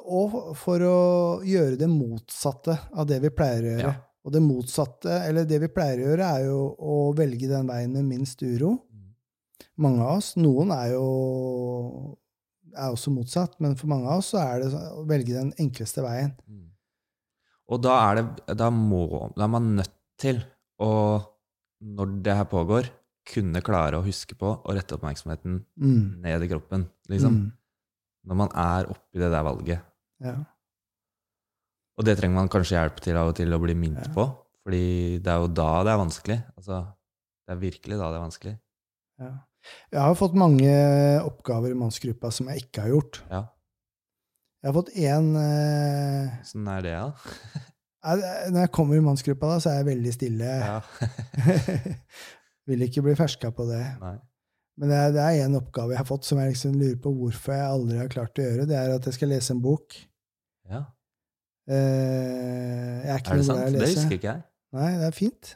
og 0.01 0.57
for 0.57 0.83
å 0.87 0.99
gjøre 1.47 1.77
det 1.79 1.89
motsatte 1.91 2.77
av 2.95 3.07
det 3.07 3.21
vi 3.23 3.31
pleier 3.31 3.63
å 3.63 3.73
gjøre. 3.75 3.93
Ja. 3.93 3.95
Og 4.25 4.33
det 4.35 4.43
motsatte, 4.45 5.21
eller 5.29 5.47
det 5.49 5.61
vi 5.63 5.69
pleier 5.73 5.99
å 6.03 6.09
gjøre, 6.11 6.27
er 6.37 6.45
jo 6.49 6.59
å 6.79 6.97
velge 7.17 7.49
den 7.49 7.67
veien 7.71 7.93
med 7.95 8.05
minst 8.05 8.43
uro. 8.43 8.75
Mm. 8.93 9.15
Mange 9.81 10.03
av 10.05 10.19
oss. 10.19 10.35
Noen 10.37 10.73
er 10.77 10.91
jo 10.93 11.07
er 12.77 12.91
også 12.93 13.11
motsatt, 13.11 13.57
men 13.61 13.75
for 13.79 13.91
mange 13.91 14.07
av 14.11 14.21
oss 14.21 14.33
så 14.35 14.43
er 14.43 14.61
det 14.63 14.69
å 14.75 15.05
velge 15.09 15.35
den 15.35 15.53
enkleste 15.59 16.05
veien. 16.05 16.35
Mm. 16.47 16.67
Og 17.71 17.81
da 17.83 17.97
er 18.11 18.21
det 18.21 18.57
Da 18.59 18.67
må 18.71 19.31
Da 19.37 19.45
er 19.47 19.49
man 19.53 19.77
nødt 19.79 19.95
til 20.21 20.41
å, 20.81 20.91
når 21.83 22.15
det 22.27 22.37
her 22.37 22.49
pågår, 22.51 22.89
kunne 23.31 23.63
klare 23.65 23.99
å 24.01 24.05
huske 24.05 24.35
på 24.39 24.53
å 24.65 24.75
rette 24.75 24.97
oppmerksomheten 24.97 25.61
Mm. 25.79 26.21
ned 26.25 26.43
i 26.47 26.49
kroppen. 26.51 26.87
Liksom. 27.13 27.37
Mm. 27.37 27.53
Når 28.31 28.37
man 28.37 28.49
er 28.59 28.89
oppi 28.93 29.21
det 29.21 29.31
der 29.33 29.45
valget. 29.47 29.85
Ja. 30.21 30.35
Og 32.01 32.05
det 32.09 32.17
trenger 32.19 32.35
man 32.41 32.49
kanskje 32.53 32.77
hjelp 32.79 33.01
til 33.05 33.17
av 33.21 33.29
og 33.33 33.37
til 33.37 33.53
å 33.53 33.61
bli 33.63 33.75
minnet 33.77 34.09
Ja. 34.09 34.15
på. 34.15 34.25
Fordi 34.65 35.19
det 35.23 35.31
er 35.33 35.39
jo 35.41 35.49
da 35.49 35.69
det 35.85 35.93
er 35.93 36.01
vanskelig. 36.05 36.39
Altså, 36.57 36.81
det 37.47 37.55
er 37.57 37.61
virkelig 37.61 37.99
da 37.99 38.11
det 38.11 38.19
er 38.21 38.27
vanskelig. 38.27 38.59
Ja. 39.21 39.31
Jeg 39.93 40.01
har 40.01 40.15
fått 40.17 40.35
mange 40.35 40.71
oppgaver 41.25 41.71
i 41.71 41.75
mannsgruppa 41.77 42.31
som 42.33 42.49
jeg 42.49 42.63
ikke 42.65 42.81
har 42.83 42.89
gjort. 42.95 43.21
Ja. 43.31 43.43
Jeg 44.63 44.73
har 44.73 44.77
fått 44.83 44.93
én 44.97 45.29
eh, 45.37 46.41
Åssen 46.41 46.69
er 46.69 46.83
det, 46.83 46.93
da? 46.93 47.13
Når 48.01 48.63
jeg 48.65 48.73
kommer 48.73 48.97
i 48.97 49.05
mannsgruppa, 49.05 49.55
da, 49.55 49.61
så 49.61 49.73
er 49.73 49.81
jeg 49.83 49.91
veldig 49.91 50.13
stille. 50.15 50.51
Ja. 50.65 50.79
Vil 52.71 52.85
ikke 52.87 53.05
bli 53.05 53.17
ferska 53.19 53.51
på 53.53 53.67
det. 53.69 53.83
Nei. 54.01 54.17
Men 54.81 54.93
det 55.13 55.21
er, 55.21 55.43
en 55.45 55.59
oppgave 55.59 55.93
jeg 55.93 56.01
har 56.01 56.09
fått 56.09 56.25
som 56.25 56.39
jeg 56.41 56.55
liksom 56.55 56.79
lurer 56.81 56.97
på 57.05 57.13
hvorfor 57.13 57.53
jeg 57.53 57.73
aldri 57.75 57.99
har 58.01 58.13
klart 58.13 58.41
å 58.41 58.47
gjøre. 58.47 58.65
Det 58.71 58.79
er 58.79 58.95
at 58.95 59.09
jeg 59.11 59.19
skal 59.19 59.33
lese 59.35 59.53
en 59.53 59.61
bok. 59.61 59.97
Ja. 60.71 60.87
Eh, 61.69 62.97
jeg 63.05 63.13
er 63.13 63.21
ikke 63.21 63.35
Er 63.35 63.43
det 63.43 63.45
noe 63.45 63.49
sant? 63.51 63.61
glad 63.61 63.75
i 63.75 63.77
å 63.77 63.83
Det 63.83 63.91
husker 63.93 64.17
ikke 64.17 64.31
jeg. 64.31 64.45
Nei, 64.79 64.89
det 65.03 65.07
er 65.11 65.17
fint. 65.17 65.53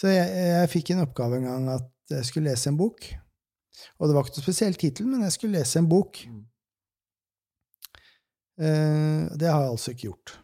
Så 0.00 0.10
jeg, 0.10 0.26
jeg 0.50 0.72
fikk 0.72 0.92
en 0.94 1.04
oppgave 1.04 1.38
en 1.38 1.46
gang 1.46 1.72
at 1.76 2.16
jeg 2.16 2.26
skulle 2.26 2.50
lese 2.50 2.72
en 2.72 2.80
bok. 2.80 3.06
Og 4.00 4.08
det 4.08 4.16
var 4.16 4.26
ikke 4.26 4.40
noe 4.40 4.48
spesiell 4.48 4.78
tittel, 4.80 5.06
men 5.12 5.22
jeg 5.28 5.36
skulle 5.36 5.60
lese 5.60 5.78
en 5.78 5.88
bok. 5.90 6.22
Mm. 6.26 6.44
Eh, 8.60 9.24
det 9.38 9.48
har 9.52 9.62
jeg 9.62 9.74
altså 9.76 9.94
ikke 9.94 10.08
gjort. 10.08 10.34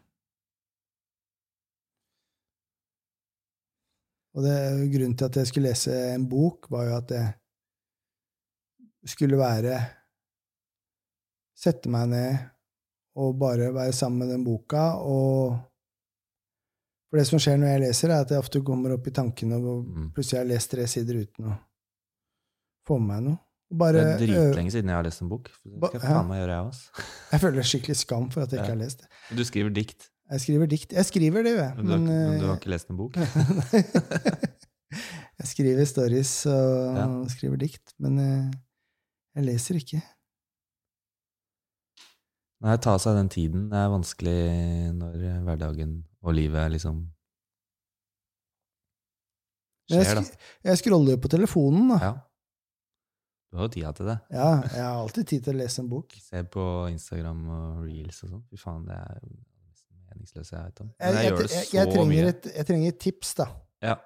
Og 4.36 4.44
det, 4.44 4.56
grunnen 4.92 5.16
til 5.16 5.24
at 5.30 5.36
jeg 5.40 5.48
skulle 5.48 5.70
lese 5.70 5.94
en 6.12 6.26
bok, 6.28 6.66
var 6.70 6.84
jo 6.90 6.96
at 6.98 7.10
jeg 7.16 7.28
skulle 9.16 9.38
være 9.40 9.78
Sette 11.56 11.88
meg 11.88 12.10
ned 12.10 12.34
og 13.16 13.38
bare 13.40 13.70
være 13.72 13.94
sammen 13.96 14.18
med 14.20 14.28
den 14.34 14.42
boka. 14.44 14.82
Og 15.00 15.54
For 17.08 17.16
det 17.16 17.24
som 17.30 17.40
skjer 17.40 17.56
når 17.56 17.70
jeg 17.70 17.80
leser, 17.86 18.12
er 18.12 18.24
at 18.26 18.32
jeg 18.34 18.42
ofte 18.42 18.60
kommer 18.66 18.92
opp 18.92 19.06
i 19.08 19.12
tankene, 19.14 19.56
og 19.56 19.86
Mm. 19.86 20.10
plutselig 20.12 20.36
har 20.36 20.44
jeg 20.44 20.50
lest 20.52 20.70
tre 20.70 20.84
sider 20.90 21.20
uten 21.22 21.46
å 21.48 21.54
få 22.86 22.98
med 23.00 23.08
meg 23.08 23.22
noe. 23.30 23.38
Bare, 23.72 23.92
Det 24.18 24.28
er 24.28 24.34
dritlenge 24.52 24.70
siden 24.74 24.90
jeg 24.92 24.96
har 24.98 25.02
lest 25.06 25.22
en 25.22 25.28
bok. 25.30 25.48
Det 25.64 25.88
skal 25.88 26.00
ja. 26.02 26.08
faen 26.12 26.28
meg 26.28 26.38
gjøre, 26.42 26.58
jeg 26.58 26.66
også. 26.66 27.06
Jeg 27.32 27.40
føler 27.40 27.62
skikkelig 27.70 27.96
skam 27.96 28.28
for 28.30 28.42
at 28.42 28.50
jeg 28.52 28.60
ikke 28.60 28.74
har 28.74 28.82
lest 28.84 28.98
det. 29.00 29.08
Du 29.38 29.42
skriver 29.48 29.70
dikt, 29.74 30.10
Jeg 30.30 30.40
skriver 30.42 30.66
dikt. 30.66 30.90
Jeg 30.92 31.04
skriver 31.06 31.42
det, 31.46 31.52
jo, 31.54 31.58
jeg. 31.62 31.72
men 31.76 31.86
du 31.86 31.90
har, 31.92 31.98
ikke- 31.98 32.10
men 32.10 32.40
du 32.40 32.46
har 32.46 32.54
eh, 32.54 32.58
ikke 32.60 32.70
lest 32.72 32.90
en 32.90 32.96
bok? 32.98 33.16
jeg 35.38 35.46
skriver 35.52 35.84
stories 35.86 36.32
og 36.50 36.96
Ja. 36.96 37.06
skriver 37.30 37.56
dikt, 37.62 37.94
men 38.02 38.18
eh, 38.18 38.50
jeg 39.36 39.44
leser 39.46 39.74
ikke. 39.78 40.00
Nei, 42.64 42.76
ta 42.80 42.96
seg 42.98 43.14
den 43.18 43.28
tiden. 43.28 43.66
Det 43.70 43.76
er 43.78 43.90
vanskelig 43.92 44.38
når 44.96 45.12
hverdagen 45.44 45.90
og 46.24 46.34
livet 46.34 46.70
liksom 46.72 47.02
Men 49.90 49.98
jeg, 50.00 50.06
skjer, 50.08 50.18
da. 50.18 50.22
sk 50.26 50.32
jeg 50.66 50.78
scroller 50.80 51.14
jo 51.14 51.20
på 51.22 51.28
telefonen, 51.30 51.84
da. 51.92 51.98
Ja. 52.02 52.14
Du 53.52 53.60
har 53.60 53.68
jo 53.68 53.74
tida 53.76 53.92
til 53.94 54.08
det. 54.10 54.16
Ja, 54.34 54.48
jeg 54.72 54.82
har 54.82 54.96
alltid 55.04 55.28
tid 55.30 55.44
til 55.46 55.54
å 55.54 55.60
lese 55.60 55.78
en 55.84 55.90
bok. 55.92 56.16
Se 56.18 56.40
på 56.50 56.64
Instagram 56.90 57.44
og 57.54 57.84
reels 57.86 58.18
og 58.26 58.32
sånn. 58.32 58.42
Fy 58.50 58.58
faen, 58.58 58.82
det 58.88 58.96
er 58.98 59.20
meningsløse 60.16 60.56
jeg 60.56 60.64
vet 60.64 60.80
om. 60.82 60.90
Men 60.90 61.06
jeg, 61.06 61.14
jeg, 61.14 61.30
gjør 61.30 61.42
det 61.42 61.50
så 61.52 61.76
jeg, 61.76 61.88
trenger 61.92 62.10
mye. 62.10 62.28
et, 62.32 62.46
jeg 62.56 62.66
trenger 62.70 62.92
et 62.94 63.00
tips, 63.04 63.32
da. 63.38 63.46
Ja. 63.84 63.96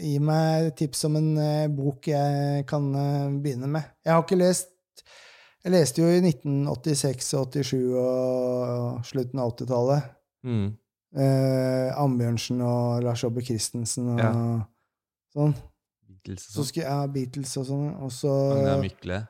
Gi 0.00 0.18
meg 0.24 0.70
tips 0.78 1.04
om 1.08 1.16
en 1.20 1.30
uh, 1.36 1.68
bok 1.74 2.08
jeg 2.08 2.66
kan 2.70 2.86
uh, 2.94 3.32
begynne 3.42 3.68
med. 3.68 3.88
Jeg 4.06 4.14
har 4.14 4.22
ikke 4.24 4.38
lest 4.40 4.70
Jeg 5.60 5.74
leste 5.74 6.00
jo 6.00 6.08
i 6.08 6.20
1986 6.24 7.34
og 7.36 7.50
87 7.52 7.74
og 8.00 9.02
slutten 9.04 9.42
av 9.42 9.50
80-tallet. 9.52 10.06
Mm. 10.48 10.70
Uh, 11.10 11.90
Ambjørnsen 12.00 12.62
og 12.64 13.02
Lars-Obbe 13.04 13.44
Christensen 13.44 14.14
og 14.14 14.22
Ja. 14.22 14.30
sånn. 15.34 15.52
Beatles 16.08 16.46
og 16.48 16.54
sånn. 16.54 16.68
skulle, 16.70 16.86
ja, 16.86 17.02
Beatles 17.12 17.52
og 17.60 17.66
sånn. 17.68 17.90
Og 18.00 18.14
så 18.14 18.32
Magna 18.32 18.78
Mykle. 18.80 19.20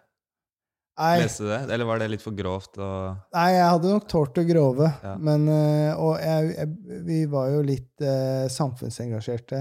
Nei, 1.00 1.14
Leste 1.22 1.46
du 1.46 1.48
det? 1.48 1.60
Eller 1.72 1.88
var 1.88 1.98
det 2.02 2.10
litt 2.12 2.20
for 2.24 2.36
grovt? 2.36 2.76
Og... 2.76 3.14
nei, 3.32 3.46
jeg 3.54 3.64
hadde 3.72 3.92
nok 3.94 4.08
tålt 4.10 4.36
å 4.42 4.44
grove. 4.44 4.90
Ja. 5.02 5.14
Men, 5.16 5.46
eh, 5.48 5.94
og 5.96 6.18
jeg, 6.20 6.50
jeg, 6.58 7.00
vi 7.08 7.22
var 7.32 7.48
jo 7.54 7.62
litt 7.64 8.04
eh, 8.04 8.44
samfunnsengasjerte, 8.52 9.60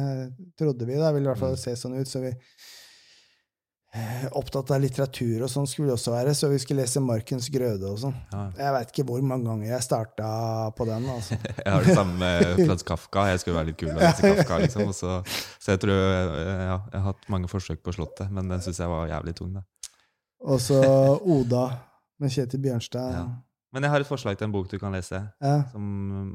trodde 0.59 0.83
vi. 0.89 0.99
Det 0.99 1.13
ville 1.15 1.29
i 1.29 1.31
hvert 1.31 1.39
fall 1.45 1.55
Mm. 1.55 1.61
se 1.63 1.75
sånn 1.79 1.95
ut. 1.95 2.11
så 2.11 2.19
vi 2.25 2.33
eh, 3.95 4.25
Opptatt 4.37 4.69
av 4.75 4.81
litteratur 4.83 5.45
og 5.45 5.49
sånn 5.49 5.65
skulle 5.69 5.89
vi 5.89 5.95
også 5.95 6.11
være, 6.13 6.33
så 6.37 6.49
vi 6.51 6.59
skulle 6.61 6.83
lese 6.83 7.01
Markens 7.01 7.47
Grøde 7.53 7.87
og 7.89 7.97
sånn. 8.03 8.13
Ja. 8.33 8.43
Jeg 8.59 8.75
veit 8.75 8.91
ikke 8.93 9.07
hvor 9.09 9.23
mange 9.25 9.47
ganger 9.49 9.71
jeg 9.71 9.85
starta 9.87 10.27
på 10.77 10.85
den. 10.89 11.07
altså. 11.15 11.39
Jeg 11.65 11.71
har 11.73 11.87
det 11.87 11.95
samme 11.97 12.19
med 12.21 12.61
Frans 12.65 12.85
Kafka. 12.85 13.25
Jeg 13.31 13.41
skulle 13.41 13.57
være 13.61 13.71
litt 13.71 13.79
kul 13.81 13.95
og 13.95 14.03
lese 14.03 14.33
Kafka. 14.35 14.59
liksom. 14.65 14.91
Også, 14.93 15.15
så, 15.25 15.41
så 15.63 15.73
jeg 15.75 15.81
tror 15.87 15.97
eh, 15.97 16.63
ja, 16.69 16.77
jeg 16.91 16.99
har 16.99 17.07
hatt 17.13 17.27
mange 17.33 17.49
forsøk 17.51 17.81
på 17.85 17.95
Slottet, 17.95 18.29
men 18.33 18.51
den 18.51 18.61
syns 18.67 18.79
jeg 18.83 18.91
var 18.91 19.09
jævlig 19.09 19.35
tung. 19.39 19.55
da. 19.57 19.65
Og 20.41 20.59
så 20.63 20.79
Oda 21.19 21.65
med 22.19 22.31
Kjetil 22.31 22.61
Bjørnstad. 22.63 23.11
Ja. 23.13 23.25
Men 23.73 23.83
jeg 23.85 23.91
har 23.91 23.99
et 24.01 24.07
forslag 24.09 24.37
til 24.37 24.47
en 24.47 24.53
bok 24.55 24.69
du 24.71 24.77
kan 24.79 24.91
lese, 24.95 25.19
Ja. 25.41 25.63
som 25.71 25.81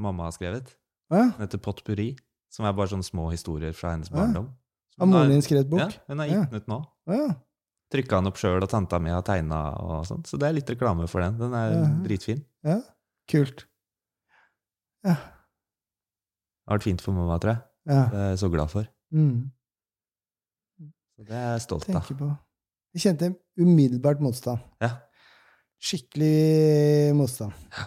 mamma 0.00 0.24
har 0.24 0.32
skrevet. 0.36 0.74
Ja. 1.10 1.30
Den 1.36 1.40
heter 1.48 1.58
Potpurri, 1.58 2.16
som 2.50 2.64
er 2.66 2.72
bare 2.72 2.88
sånne 2.88 3.04
små 3.04 3.30
historier 3.32 3.72
fra 3.72 3.90
hennes 3.94 4.08
barndom. 4.10 4.50
Har 4.98 5.06
moren 5.06 5.30
din 5.30 5.42
skrevet 5.42 5.68
bok? 5.70 5.80
Ja, 5.80 5.88
hun 6.08 6.18
har 6.18 6.26
gitt 6.26 6.36
Ja. 6.36 6.44
den 6.44 6.60
ut 6.60 6.66
nå. 6.68 6.84
Ja. 7.08 7.34
Trykka 7.92 8.16
den 8.20 8.26
opp 8.26 8.36
sjøl, 8.36 8.62
og 8.62 8.68
tanta 8.70 8.98
mi 8.98 9.10
har 9.10 9.22
tegna 9.22 9.74
og 9.80 10.06
sånt. 10.06 10.26
Så 10.26 10.38
det 10.38 10.48
er 10.48 10.52
litt 10.52 10.66
reklame 10.70 11.08
for 11.08 11.20
den. 11.20 11.36
Den 11.38 11.52
er 11.54 12.02
dritfin. 12.06 12.44
ja. 12.64 12.80
Kult. 13.28 13.64
Ja. 15.04 15.14
Det 15.14 16.68
har 16.68 16.78
vært 16.78 16.82
fint 16.82 17.00
for 17.00 17.12
mamma, 17.12 17.38
tror 17.38 17.54
jeg. 17.54 17.62
ja. 17.86 18.04
Det 18.10 18.14
er 18.18 18.28
jeg 18.30 18.38
så 18.38 18.50
glad 18.50 18.70
for. 18.70 18.86
Mm. 19.12 19.50
Så 21.16 21.24
det 21.26 21.30
er 21.34 21.52
jeg 21.58 21.60
stolt 21.62 21.88
av. 21.94 22.38
Jeg 22.94 23.02
kjente 23.02 23.32
umiddelbart 23.58 24.20
motstand. 24.22 24.62
Ja, 24.82 24.92
Skikkelig 25.84 27.12
motstand. 27.18 27.52
Ja. 27.74 27.84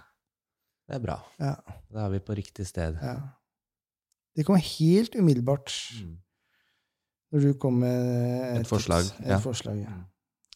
det 0.88 0.96
er 1.00 1.02
bra. 1.02 1.16
Ja. 1.42 1.54
Da 1.90 2.04
er 2.06 2.12
vi 2.14 2.20
på 2.28 2.36
riktig 2.38 2.68
sted. 2.70 3.00
ja. 3.02 3.16
Det 4.38 4.46
kom 4.46 4.56
helt 4.62 5.16
umiddelbart 5.18 5.72
Mm. 5.98 6.18
når 7.32 7.40
du 7.42 7.54
kom 7.58 7.80
med 7.82 8.60
Et 8.62 8.68
forslag. 8.70 9.04
Et 9.24 9.32
ja. 9.34 9.40
forslag, 9.42 9.80
ja. 9.82 9.96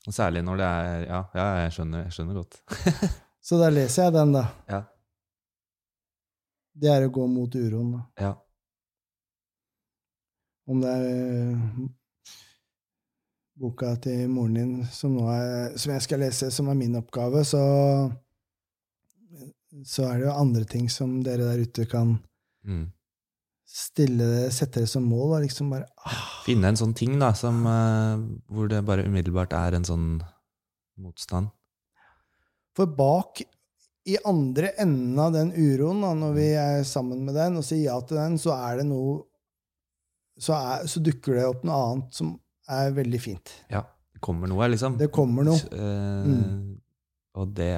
Og 0.08 0.14
særlig 0.14 0.44
når 0.46 0.58
det 0.58 0.66
er 0.68 1.02
Ja, 1.08 1.24
ja 1.34 1.46
jeg, 1.64 1.72
skjønner, 1.74 2.04
jeg 2.04 2.12
skjønner 2.14 2.34
godt. 2.34 2.62
Så 3.42 3.58
da 3.58 3.70
leser 3.74 4.04
jeg 4.04 4.14
den, 4.14 4.34
da. 4.34 4.44
Ja. 4.70 4.84
Det 6.78 6.90
er 6.94 7.08
å 7.08 7.12
gå 7.12 7.26
mot 7.28 7.56
uroen. 7.56 7.92
da. 7.98 8.04
ja. 8.22 8.36
Om 10.70 10.82
det 10.82 10.90
er 10.94 11.58
boka 13.60 13.96
til 14.02 14.30
moren 14.32 14.56
din 14.58 14.74
som, 14.92 15.18
er, 15.30 15.76
som 15.78 15.94
jeg 15.94 16.06
skal 16.06 16.22
lese, 16.24 16.52
som 16.54 16.70
er 16.72 16.78
min 16.80 16.96
oppgave, 16.98 17.44
så, 17.46 17.62
så 19.88 20.08
er 20.08 20.20
det 20.22 20.28
jo 20.30 20.34
andre 20.36 20.66
ting 20.70 20.90
som 20.92 21.20
dere 21.26 21.48
der 21.52 21.64
ute 21.68 21.88
kan 21.90 22.20
Mm. 22.62 22.92
stille 23.66 24.26
det, 24.30 24.52
sette 24.54 24.84
det 24.84 24.90
som 24.92 25.02
mål. 25.10 25.32
Og 25.34 25.42
liksom 25.42 25.72
bare 25.74 25.88
ah, 26.06 26.44
Finne 26.46 26.70
en 26.70 26.78
sånn 26.78 26.94
ting 26.94 27.16
da, 27.18 27.32
som, 27.34 27.64
eh, 27.66 28.22
hvor 28.54 28.70
det 28.70 28.84
bare 28.86 29.08
umiddelbart 29.08 29.56
er 29.58 29.74
en 29.80 29.88
sånn 29.88 30.06
motstand. 31.02 31.50
For 32.78 32.86
bak, 32.86 33.42
i 34.06 34.20
andre 34.30 34.76
enden 34.78 35.18
av 35.20 35.34
den 35.34 35.50
uroen, 35.58 36.04
da, 36.06 36.14
når 36.14 36.38
vi 36.38 36.46
er 36.54 36.86
sammen 36.86 37.26
med 37.26 37.34
den 37.38 37.58
og 37.58 37.66
sier 37.66 37.88
ja 37.88 37.98
til 38.06 38.22
den, 38.22 38.38
så 38.38 38.54
er 38.56 38.84
det 38.84 38.86
noe 38.92 39.24
så, 40.38 40.54
er, 40.54 40.86
så 40.86 41.02
dukker 41.02 41.36
det 41.38 41.50
opp 41.50 41.66
noe 41.66 41.82
annet 41.90 42.16
som 42.22 42.36
er 42.72 42.92
veldig 42.96 43.20
fint. 43.22 43.52
Ja, 43.72 43.82
det 44.14 44.22
kommer 44.24 44.48
noe, 44.52 44.68
liksom. 44.72 44.98
Det 45.00 45.12
kommer 45.12 45.44
noe. 45.48 45.60
Eh, 45.72 46.26
Mm. 46.32 46.78
Og 47.40 47.54
det, 47.56 47.72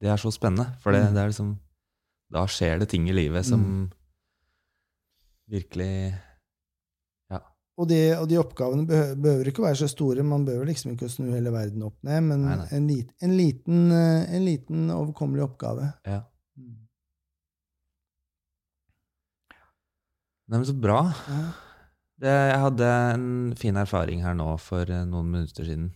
det 0.00 0.08
er 0.12 0.16
så 0.22 0.30
spennende, 0.30 0.76
for 0.80 0.92
det, 0.94 1.02
Mm. 1.08 1.14
det 1.14 1.22
er 1.22 1.28
liksom 1.32 1.58
Da 2.32 2.42
skjer 2.46 2.78
det 2.80 2.88
ting 2.90 3.08
i 3.08 3.12
livet 3.14 3.44
som 3.46 3.60
Mm. 3.60 3.90
virkelig 5.50 6.14
Og 7.78 7.86
de, 7.90 8.16
og 8.16 8.26
de 8.26 8.38
oppgavene 8.40 8.86
behøver, 8.88 9.16
behøver 9.20 9.48
ikke 9.50 9.60
å 9.60 9.66
være 9.66 9.76
så 9.76 9.88
store. 9.92 10.22
Man 10.24 10.46
behøver 10.46 10.64
liksom 10.64 10.94
ikke 10.94 11.04
å 11.04 11.12
snu 11.12 11.26
hele 11.34 11.50
verden 11.52 11.82
opp 11.84 11.98
ned, 12.08 12.22
men 12.24 12.40
Nei, 12.46 12.54
nei. 12.56 12.68
En, 12.72 12.86
lit, 12.88 13.10
en, 13.20 13.34
liten, 13.36 13.92
eh, 13.92 14.34
en 14.34 14.44
liten 14.46 14.86
overkommelig 14.94 15.44
oppgave. 15.44 15.90
Ja. 16.08 16.22
Nei, 20.48 20.56
men 20.56 20.64
så 20.64 20.72
bra. 20.80 21.02
Ja. 21.28 21.42
Det, 22.16 22.32
jeg 22.32 22.60
hadde 22.62 22.86
en 22.88 23.30
fin 23.60 23.76
erfaring 23.76 24.22
her 24.24 24.36
nå 24.36 24.48
for 24.62 24.88
eh, 24.88 25.04
noen 25.08 25.28
minutter 25.34 25.66
siden. 25.68 25.90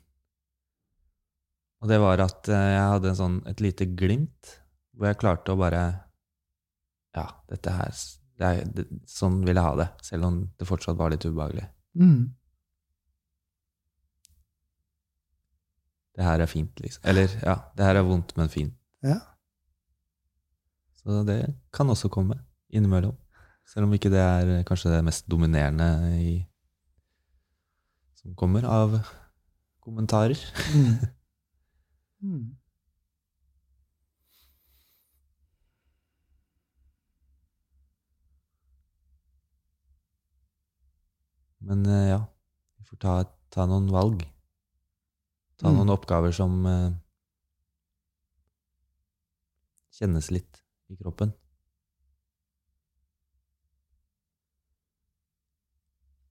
Og 1.81 1.89
det 1.89 1.97
var 2.03 2.21
at 2.21 2.51
eh, 2.53 2.67
jeg 2.75 2.89
hadde 2.95 3.09
en 3.09 3.21
sånn, 3.23 3.39
et 3.49 3.63
lite 3.65 3.87
glimt, 3.97 4.57
hvor 4.97 5.09
jeg 5.09 5.21
klarte 5.23 5.55
å 5.55 5.61
bare 5.61 5.85
Ja, 7.17 7.25
dette 7.51 7.73
her 7.75 7.95
det 8.41 8.51
er, 8.51 8.69
det, 8.69 8.85
Sånn 9.09 9.41
vil 9.47 9.57
jeg 9.57 9.65
ha 9.65 9.73
det, 9.81 9.89
selv 10.05 10.29
om 10.29 10.37
det 10.61 10.69
fortsatt 10.69 10.99
var 11.01 11.13
litt 11.13 11.25
ubehagelig. 11.25 11.65
Mm. 11.97 12.29
Det 16.17 16.27
her 16.27 16.45
er 16.45 16.51
fint, 16.51 16.85
liksom. 16.85 17.05
Eller, 17.09 17.33
ja, 17.41 17.57
det 17.77 17.89
her 17.89 18.01
er 18.01 18.07
vondt, 18.07 18.37
men 18.37 18.53
fint. 18.53 18.77
Ja. 19.05 19.17
Så 21.01 21.23
det 21.25 21.41
kan 21.73 21.89
også 21.89 22.13
komme 22.13 22.37
innimellom. 22.69 23.17
Selv 23.71 23.87
om 23.87 23.93
ikke 23.95 24.11
det 24.11 24.19
er 24.23 24.49
eh, 24.59 24.65
kanskje 24.67 24.91
det 24.97 25.05
mest 25.07 25.29
dominerende 25.31 25.87
i, 26.19 26.33
som 28.19 28.35
kommer 28.39 28.67
av 28.67 28.99
kommentarer. 29.85 30.39
Mm. 30.75 30.93
Mm. 32.21 32.51
Men 41.59 41.87
eh, 41.87 42.09
ja, 42.11 42.21
vi 42.79 42.85
får 42.89 43.01
ta, 43.05 43.15
ta 43.53 43.67
noen 43.69 43.91
valg. 43.93 44.25
Ta 45.61 45.69
Mm. 45.69 45.77
noen 45.77 45.93
oppgaver 45.93 46.33
som 46.33 46.55
eh, 46.67 46.93
kjennes 49.93 50.31
litt 50.33 50.63
i 50.89 50.97
kroppen. 50.97 51.35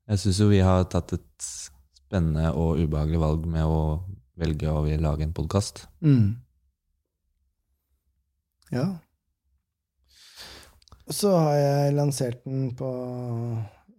Jeg 0.09 0.21
syns 0.23 0.39
jo 0.41 0.47
vi 0.49 0.59
har 0.65 0.87
tatt 0.89 1.11
et 1.13 1.45
spennende 1.45 2.49
og 2.57 2.79
ubehagelig 2.81 3.19
valg 3.21 3.43
med 3.45 3.61
å 3.69 3.81
velge 4.41 4.71
å 4.71 4.81
lage 5.03 5.21
en 5.27 5.35
podkast. 5.37 5.83
Mm. 6.01 6.39
Ja. 8.73 8.87
Så 11.09 11.33
har 11.35 11.53
jeg 11.57 11.93
lansert 11.97 12.41
den 12.45 12.71
på 12.77 12.89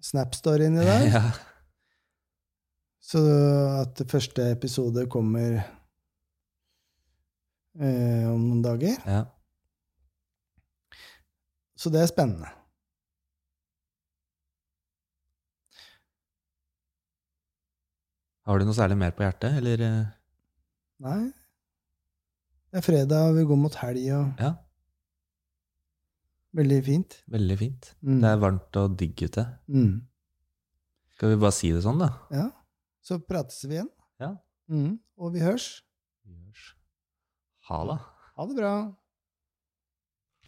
Snap-storyen 0.03 0.81
i 0.83 0.89
dag. 0.89 1.07
Ja. 1.15 1.25
Så 3.11 3.19
at 3.81 3.99
første 4.07 4.45
episode 4.53 5.03
kommer 5.11 5.57
eh, 7.75 8.27
om 8.31 8.45
noen 8.45 8.61
dager. 8.63 8.95
ja. 9.03 9.25
Så 11.75 11.91
det 11.91 12.05
er 12.05 12.11
spennende. 12.11 12.60
Har 18.49 18.59
du 18.59 18.65
noe 18.67 18.77
særlig 18.77 18.97
mer 18.99 19.13
på 19.17 19.25
hjertet, 19.25 19.59
eller? 19.61 19.83
eh? 19.85 20.07
Nei. 21.05 21.21
Det 22.71 22.81
er 22.81 22.87
fredag, 22.87 23.35
vi 23.37 23.45
går 23.49 23.59
mot 23.59 23.75
helg, 23.83 24.05
og 24.15 24.41
Ja, 24.41 24.53
veldig 26.55 26.79
fint. 26.87 27.17
veldig 27.31 27.57
fint. 27.59 27.89
Mm. 28.03 28.21
Det 28.23 28.31
er 28.31 28.41
varmt 28.43 28.77
og 28.81 28.97
digg 29.01 29.23
ute. 29.27 29.45
Mm. 29.69 30.01
Skal 31.17 31.35
vi 31.35 31.41
bare 31.43 31.53
si 31.57 31.71
det 31.75 31.83
sånn, 31.85 31.99
da? 32.01 32.09
Ja. 32.35 32.47
Så 33.03 33.19
prates 33.27 33.63
vi 33.67 33.77
igjen. 33.79 33.91
Ja. 34.21 34.33
Mm. 34.71 34.99
Og 35.19 35.33
vi 35.35 35.41
hørs. 35.45 35.83
Vi 36.25 36.35
hørs. 36.37 36.75
Ha 37.69 37.83
det. 37.91 37.99
Ha 38.37 38.47
det 38.47 38.57
bra. 38.57 38.73